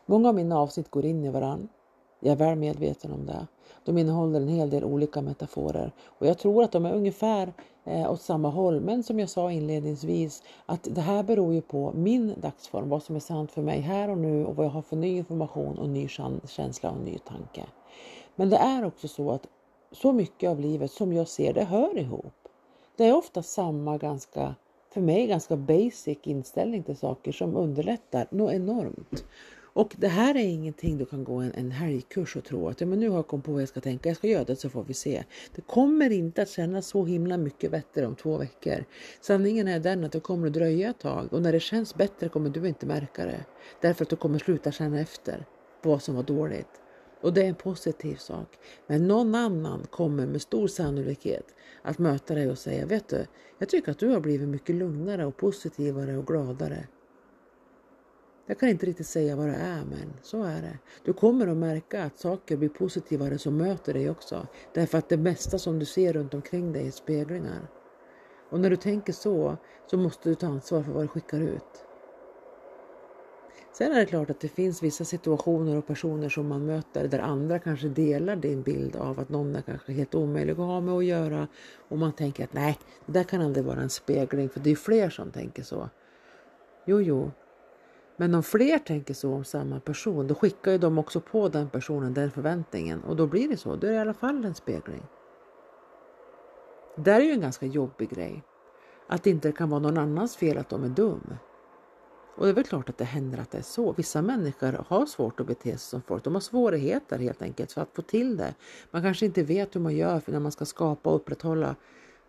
Många 0.06 0.30
av 0.30 0.36
mina 0.36 0.60
avsnitt 0.60 0.91
går 0.91 1.06
in 1.06 1.26
i 1.26 1.30
varandra. 1.30 1.67
Jag 2.20 2.32
är 2.32 2.36
väl 2.36 2.56
medveten 2.56 3.12
om 3.12 3.26
det. 3.26 3.48
De 3.86 3.98
innehåller 3.98 4.41
en 4.41 4.48
hel 4.48 4.70
del 4.70 4.84
olika 4.84 5.22
metaforer 5.22 5.91
och 6.06 6.28
jag 6.28 6.38
tror 6.38 6.63
att 6.63 6.72
de 6.72 6.86
är 6.86 6.93
ungefär 6.93 7.54
eh, 7.86 8.12
åt 8.12 8.22
samma 8.22 8.50
håll. 8.50 8.82
Men 8.82 9.04
som 9.04 9.20
jag 9.20 9.30
sa 9.30 9.52
inledningsvis 9.52 10.43
att 10.65 10.88
det 10.91 11.02
här 11.02 11.24
beror 11.24 11.54
ju 11.54 11.62
på 11.62 11.91
min 11.96 12.34
dagsform, 12.41 12.89
vad 12.89 13.04
som 13.04 13.15
är 13.15 13.20
sant 13.20 13.52
för 13.52 13.62
mig 13.62 13.80
här 13.80 14.10
och 14.10 14.17
nu 14.17 14.46
och 14.46 14.56
vad 14.56 14.65
jag 14.65 14.72
har 14.72 14.82
för 14.82 14.96
ny 14.96 15.17
information 15.17 15.78
och 15.78 15.89
ny 15.89 16.08
känsla 16.48 16.91
och 16.91 17.02
ny 17.02 17.17
tanke. 17.17 17.63
Men 18.39 18.50
det 18.50 18.58
är 18.58 18.86
också 18.86 19.08
så 19.08 19.32
att 19.32 19.47
så 19.91 20.12
mycket 20.13 20.50
av 20.50 20.60
livet 20.60 20.91
som 20.91 21.13
jag 21.13 21.28
ser 21.28 21.54
det 21.54 21.63
hör 21.63 21.97
ihop. 21.97 22.34
Det 22.95 23.06
är 23.06 23.15
ofta 23.15 23.43
samma 23.43 23.97
ganska, 23.97 24.56
för 24.93 25.02
mig 25.02 25.28
ganska 25.28 25.58
basic 25.58 26.17
inställning 26.23 26.84
till 26.84 26.97
saker 26.97 27.32
som 27.32 27.56
underlättar 27.56 28.28
något 28.32 28.54
enormt. 28.54 29.26
Och 29.78 29.95
det 29.97 30.08
här 30.08 30.36
är 30.36 30.45
ingenting 30.45 30.97
du 30.97 31.06
kan 31.06 31.23
gå 31.23 31.36
en, 31.36 31.52
en 31.52 31.71
helgkurs 31.71 32.36
och 32.36 32.43
tro 32.43 32.67
att 32.67 32.82
ja, 32.82 32.88
men 32.88 33.00
nu 33.00 33.10
har 33.10 33.15
jag 33.15 33.28
kommit 33.28 33.45
på 33.45 33.52
vad 33.52 33.62
jag 33.62 33.69
ska 33.69 33.82
tänka, 33.82 34.10
jag 34.10 34.17
ska 34.17 34.28
göra 34.28 34.43
det 34.43 34.56
så 34.56 34.69
får 34.69 34.84
vi 34.84 34.93
se. 34.93 35.23
Det 35.56 35.62
kommer 35.62 36.10
inte 36.10 36.41
att 36.41 36.50
kännas 36.50 36.88
så 36.88 37.06
himla 37.06 37.38
mycket 37.38 37.71
bättre 37.71 38.06
om 38.06 38.15
två 38.15 38.38
veckor. 38.38 38.86
Sanningen 39.21 39.67
är 39.67 39.80
den 39.80 40.04
att 40.04 40.12
det 40.12 40.19
kommer 40.19 40.47
att 40.47 40.54
dröja 40.54 40.89
ett 40.89 41.00
tag 41.00 41.34
och 41.34 41.41
när 41.41 41.52
det 41.52 41.60
känns 41.60 41.95
bättre 41.95 42.30
kommer 42.30 42.50
du 42.50 42.67
inte 42.67 42.86
märka 42.86 43.26
det. 43.26 43.45
Därför 43.82 44.06
att 44.06 44.10
du 44.10 44.15
kommer 44.15 44.39
sluta 44.39 44.71
känna 44.71 45.00
efter 45.00 45.45
vad 45.82 46.04
som 46.04 46.15
var 46.15 46.23
dåligt. 46.23 46.82
Och 47.21 47.34
det 47.34 47.41
är 47.41 47.49
en 47.49 47.56
positiv 47.56 48.15
sak. 48.15 48.58
Men 48.88 49.08
någon 49.08 49.36
annan 49.36 49.84
kommer 49.89 50.25
med 50.25 50.41
stor 50.41 50.67
sannolikhet 50.67 51.56
att 51.82 51.99
möta 51.99 52.34
dig 52.34 52.49
och 52.49 52.58
säga, 52.58 52.86
vet 52.86 53.08
du, 53.08 53.25
jag 53.58 53.69
tycker 53.69 53.91
att 53.91 53.99
du 53.99 54.08
har 54.08 54.19
blivit 54.19 54.49
mycket 54.49 54.75
lugnare 54.75 55.25
och 55.25 55.38
positivare 55.38 56.17
och 56.17 56.27
gladare. 56.27 56.88
Jag 58.49 58.60
kan 58.60 58.69
inte 58.69 58.86
riktigt 58.86 59.08
säga 59.08 59.36
vad 59.36 59.47
det 59.47 59.56
är, 59.56 59.86
men 59.86 60.13
så 60.21 60.43
är 60.43 60.62
det. 60.62 60.77
Du 61.03 61.13
kommer 61.13 61.47
att 61.47 61.58
märka 61.58 62.03
att 62.03 62.17
saker 62.17 62.58
blir 62.58 62.69
positivare 62.69 63.38
som 63.38 63.58
möter 63.58 63.93
dig 63.93 64.10
också. 64.10 64.47
Därför 64.73 64.97
att 64.97 65.10
det 65.10 65.17
mesta 65.17 65.60
som 65.60 65.80
du 65.80 65.86
ser 65.86 66.13
runt 66.13 66.34
omkring 66.34 66.71
dig 66.71 66.88
är 66.88 66.91
speglingar. 66.91 67.67
Och 68.49 68.60
när 68.60 68.69
du 68.69 68.75
tänker 68.75 69.13
så, 69.13 69.58
så 69.86 69.97
måste 69.97 70.30
du 70.30 70.36
ta 70.36 70.47
ansvar 70.47 70.84
för 70.84 70.91
vad 70.91 71.03
du 71.03 71.08
skickar 71.08 71.41
ut. 71.41 71.87
Sen 73.78 73.92
är 73.92 74.00
det 74.00 74.06
klart 74.06 74.30
att 74.30 74.40
det 74.40 74.48
finns 74.48 74.84
vissa 74.84 75.06
situationer 75.06 75.78
och 75.78 75.88
personer 75.88 76.30
som 76.30 76.48
man 76.48 76.66
möter 76.66 77.08
där 77.08 77.20
andra 77.20 77.60
kanske 77.60 77.88
delar 77.88 78.36
din 78.36 78.62
bild 78.62 78.96
av 78.96 79.20
att 79.20 79.30
någon 79.30 79.56
är 79.56 79.62
kanske 79.62 79.92
helt 79.94 80.16
omöjlig 80.16 80.52
att 80.52 80.58
ha 80.58 80.82
med 80.82 80.94
att 80.94 81.06
göra 81.06 81.48
och 81.78 81.98
man 81.98 82.13
tänker 82.13 82.44
att 82.44 82.54
nej, 82.54 82.80
det 83.06 83.12
där 83.12 83.24
kan 83.24 83.42
aldrig 83.42 83.66
vara 83.66 83.82
en 83.82 83.90
spegling 83.90 84.50
för 84.50 84.60
det 84.60 84.72
är 84.72 84.76
fler 84.76 85.10
som 85.10 85.32
tänker 85.32 85.63
så. 85.63 85.90
Jo, 86.86 87.02
jo, 87.02 87.32
men 88.16 88.36
om 88.36 88.44
fler 88.44 88.80
tänker 88.80 89.13
så 89.13 89.34
om 89.34 89.44
samma 89.44 89.80
person, 89.80 90.28
då 90.28 90.36
skickar 90.36 90.72
ju 90.72 90.78
de 90.78 90.98
också 90.98 91.22
på 91.22 91.50
den 91.50 91.70
personen 91.70 92.13
den 92.13 92.32
förväntningen 92.32 93.04
och 93.04 93.16
då 93.16 93.28
blir 93.28 93.50
det 93.50 93.58
så. 93.58 93.76
Då 93.76 93.88
är 93.88 93.92
det 93.92 93.98
i 93.98 94.00
alla 94.00 94.13
fall 94.13 94.46
en 94.46 94.56
spegling. 94.56 95.04
Det 96.96 97.02
där 97.02 97.20
är 97.20 97.26
ju 97.26 97.32
en 97.32 97.42
ganska 97.42 97.66
jobbig 97.66 98.10
grej. 98.10 98.44
Att 99.08 99.24
det 99.24 99.30
inte 99.30 99.52
kan 99.52 99.70
vara 99.70 99.82
någon 99.82 99.98
annans 99.98 100.36
fel 100.36 100.58
att 100.58 100.70
de 100.70 100.84
är 100.84 100.90
dum. 100.90 101.34
Och 102.38 102.45
det 102.45 102.52
är 102.52 102.54
väl 102.54 102.63
klart 102.63 102.89
att 102.89 102.97
det 102.97 103.06
händer 103.06 103.39
att 103.39 103.52
det 103.52 103.58
är 103.58 103.62
så. 103.62 103.91
Vissa 103.93 104.21
människor 104.21 104.86
har 104.88 105.06
svårt 105.06 105.39
att 105.39 105.47
bete 105.47 105.69
sig 105.69 105.78
som 105.78 106.02
folk. 106.02 106.23
De 106.23 106.34
har 106.34 106.41
svårigheter 106.41 107.19
helt 107.19 107.41
enkelt 107.41 107.71
för 107.71 107.82
att 107.82 107.95
få 107.95 108.02
till 108.02 108.38
det. 108.38 108.56
Man 108.91 109.02
kanske 109.02 109.26
inte 109.26 109.43
vet 109.43 109.76
hur 109.76 109.82
man 109.82 109.95
gör 109.95 110.21
när 110.26 110.39
man 110.39 110.52
ska 110.52 110.65
skapa 110.65 111.10
och 111.10 111.15
upprätthålla 111.15 111.76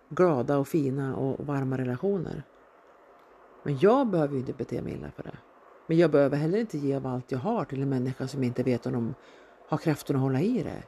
glada 0.09 0.59
och 0.59 0.69
fina 0.69 1.17
och 1.17 1.47
varma 1.47 1.79
relationer. 1.79 2.43
Men 3.63 3.79
jag 3.79 4.07
behöver 4.07 4.35
ju 4.35 4.41
inte 4.41 4.53
bete 4.53 4.83
mig 4.83 4.93
illa 4.93 5.11
för 5.11 5.23
det. 5.23 5.39
Men 5.87 5.99
jag 5.99 6.11
behöver 6.11 6.37
heller 6.37 6.59
inte 6.59 6.79
ge 6.79 6.97
av 6.97 7.07
allt 7.07 7.33
jag 7.33 7.39
har 7.39 7.65
till 7.65 7.83
en 7.83 7.89
människa 7.89 8.29
som 8.29 8.43
inte 8.43 8.63
vet 8.63 8.87
om 8.87 8.93
de 8.93 9.15
har 9.69 9.79
kraften 9.79 10.17
att 10.17 10.23
hålla 10.23 10.41
i 10.41 10.63
det. 10.63 10.83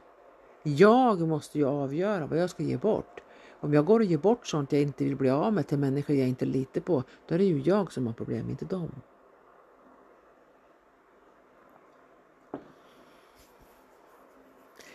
Jag 0.63 1.21
måste 1.21 1.57
ju 1.57 1.65
avgöra 1.65 2.25
vad 2.25 2.39
jag 2.39 2.49
ska 2.49 2.63
ge 2.63 2.77
bort. 2.77 3.21
Om 3.59 3.73
jag 3.73 3.85
går 3.85 3.99
och 3.99 4.05
ger 4.05 4.17
bort 4.17 4.47
sånt 4.47 4.71
jag 4.71 4.81
inte 4.81 5.03
vill 5.03 5.15
bli 5.15 5.29
av 5.29 5.53
med 5.53 5.67
till 5.67 5.79
människor 5.79 6.15
jag 6.15 6.27
inte 6.27 6.45
litar 6.45 6.81
på, 6.81 7.03
då 7.27 7.35
är 7.35 7.39
det 7.39 7.45
ju 7.45 7.61
jag 7.61 7.91
som 7.91 8.07
har 8.07 8.13
problem, 8.13 8.49
inte 8.49 8.65
dem. 8.65 8.91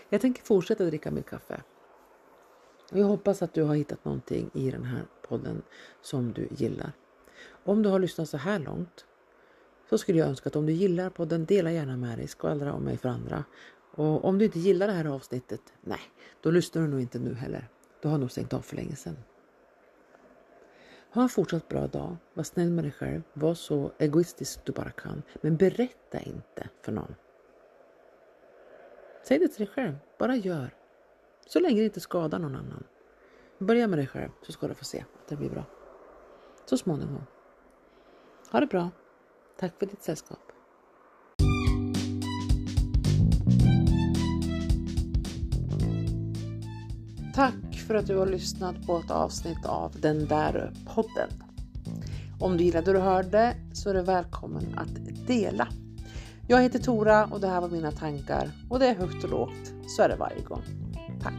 Jag 0.09 0.21
tänker 0.21 0.43
fortsätta 0.43 0.85
dricka 0.85 1.11
mitt 1.11 1.27
kaffe. 1.27 1.63
Jag 2.93 3.07
hoppas 3.07 3.43
att 3.43 3.55
du 3.55 3.63
har 3.63 3.75
hittat 3.75 4.05
någonting 4.05 4.51
i 4.55 4.71
den 4.71 4.85
här 4.85 5.03
podden 5.29 5.63
som 6.01 6.33
du 6.33 6.49
gillar. 6.51 6.93
Om 7.65 7.83
du 7.83 7.89
har 7.89 7.99
lyssnat 7.99 8.29
så 8.29 8.37
här 8.37 8.59
långt 8.59 9.05
så 9.89 9.99
skulle 9.99 10.19
jag 10.19 10.29
önska 10.29 10.49
att 10.49 10.57
om 10.57 10.67
du 10.67 10.73
gillar 10.73 11.11
podden, 11.11 11.45
dela 11.45 11.73
gärna 11.73 11.97
med 11.97 12.19
dig, 12.19 12.29
skvallra 12.29 12.73
om 12.73 12.83
mig 12.83 12.97
för 12.97 13.09
andra. 13.09 13.45
Och 13.91 14.25
om 14.25 14.39
du 14.39 14.45
inte 14.45 14.59
gillar 14.59 14.87
det 14.87 14.93
här 14.93 15.05
avsnittet, 15.05 15.61
nej, 15.81 16.01
då 16.41 16.51
lyssnar 16.51 16.83
du 16.83 16.89
nog 16.89 17.01
inte 17.01 17.19
nu 17.19 17.35
heller. 17.35 17.69
Du 18.03 18.09
har 18.09 18.19
nog 18.19 18.31
stängt 18.31 18.53
av 18.53 18.61
för 18.61 18.77
länge 18.77 18.97
sedan. 18.97 19.17
Ha 21.11 21.23
en 21.23 21.29
fortsatt 21.29 21.69
bra 21.69 21.87
dag, 21.87 22.17
var 22.35 22.45
snäll 22.45 22.71
med 22.71 22.85
dig 22.85 22.93
själv, 22.93 23.23
var 23.33 23.55
så 23.55 23.93
egoistisk 23.99 24.65
du 24.65 24.73
bara 24.73 24.91
kan, 24.91 25.23
men 25.41 25.57
berätta 25.57 26.21
inte 26.21 26.69
för 26.83 26.93
någon. 26.93 27.15
Säg 29.29 29.39
det 29.39 29.49
till 29.49 29.67
dig 29.67 29.75
själv, 29.75 29.97
bara 30.19 30.37
gör. 30.37 30.75
Så 31.47 31.61
länge 31.61 31.81
det 31.81 31.85
inte 31.85 32.01
skadar 32.01 32.39
någon 32.39 32.57
annan. 32.57 32.85
Börja 33.59 33.87
med 33.87 33.99
dig 33.99 34.07
själv 34.07 34.31
så 34.43 34.53
ska 34.53 34.69
du 34.69 34.75
få 34.75 34.85
se 34.85 35.01
att 35.01 35.29
det 35.29 35.37
blir 35.37 35.51
bra. 35.51 35.65
Så 36.65 36.77
småningom. 36.77 37.23
Ha 38.51 38.61
det 38.61 38.67
bra. 38.67 38.91
Tack 39.59 39.79
för 39.79 39.87
ditt 39.87 40.03
sällskap. 40.03 40.39
Tack 47.35 47.75
för 47.87 47.95
att 47.95 48.07
du 48.07 48.17
har 48.17 48.27
lyssnat 48.27 48.87
på 48.87 48.99
ett 48.99 49.11
avsnitt 49.11 49.67
av 49.67 50.01
Den 50.01 50.27
där 50.27 50.73
podden. 50.95 51.31
Om 52.41 52.57
du 52.57 52.65
gillade 52.65 52.93
det 52.93 52.99
du 52.99 53.05
hörde 53.05 53.57
så 53.73 53.91
är 53.91 53.95
du 53.95 54.03
välkommen 54.03 54.65
att 54.77 55.27
dela. 55.27 55.69
Jag 56.49 56.63
heter 56.63 56.79
Tora 56.79 57.25
och 57.25 57.41
det 57.41 57.49
här 57.49 57.61
var 57.61 57.69
mina 57.69 57.93
tankar 57.93 58.51
och 58.71 58.79
det 58.79 58.87
är 58.87 58.95
högt 58.95 59.25
och 59.25 59.31
lågt. 59.31 59.73
Så 59.87 60.03
är 60.03 60.09
det 60.09 60.17
varje 60.17 60.43
gång. 60.43 60.63
Tack! 61.23 61.35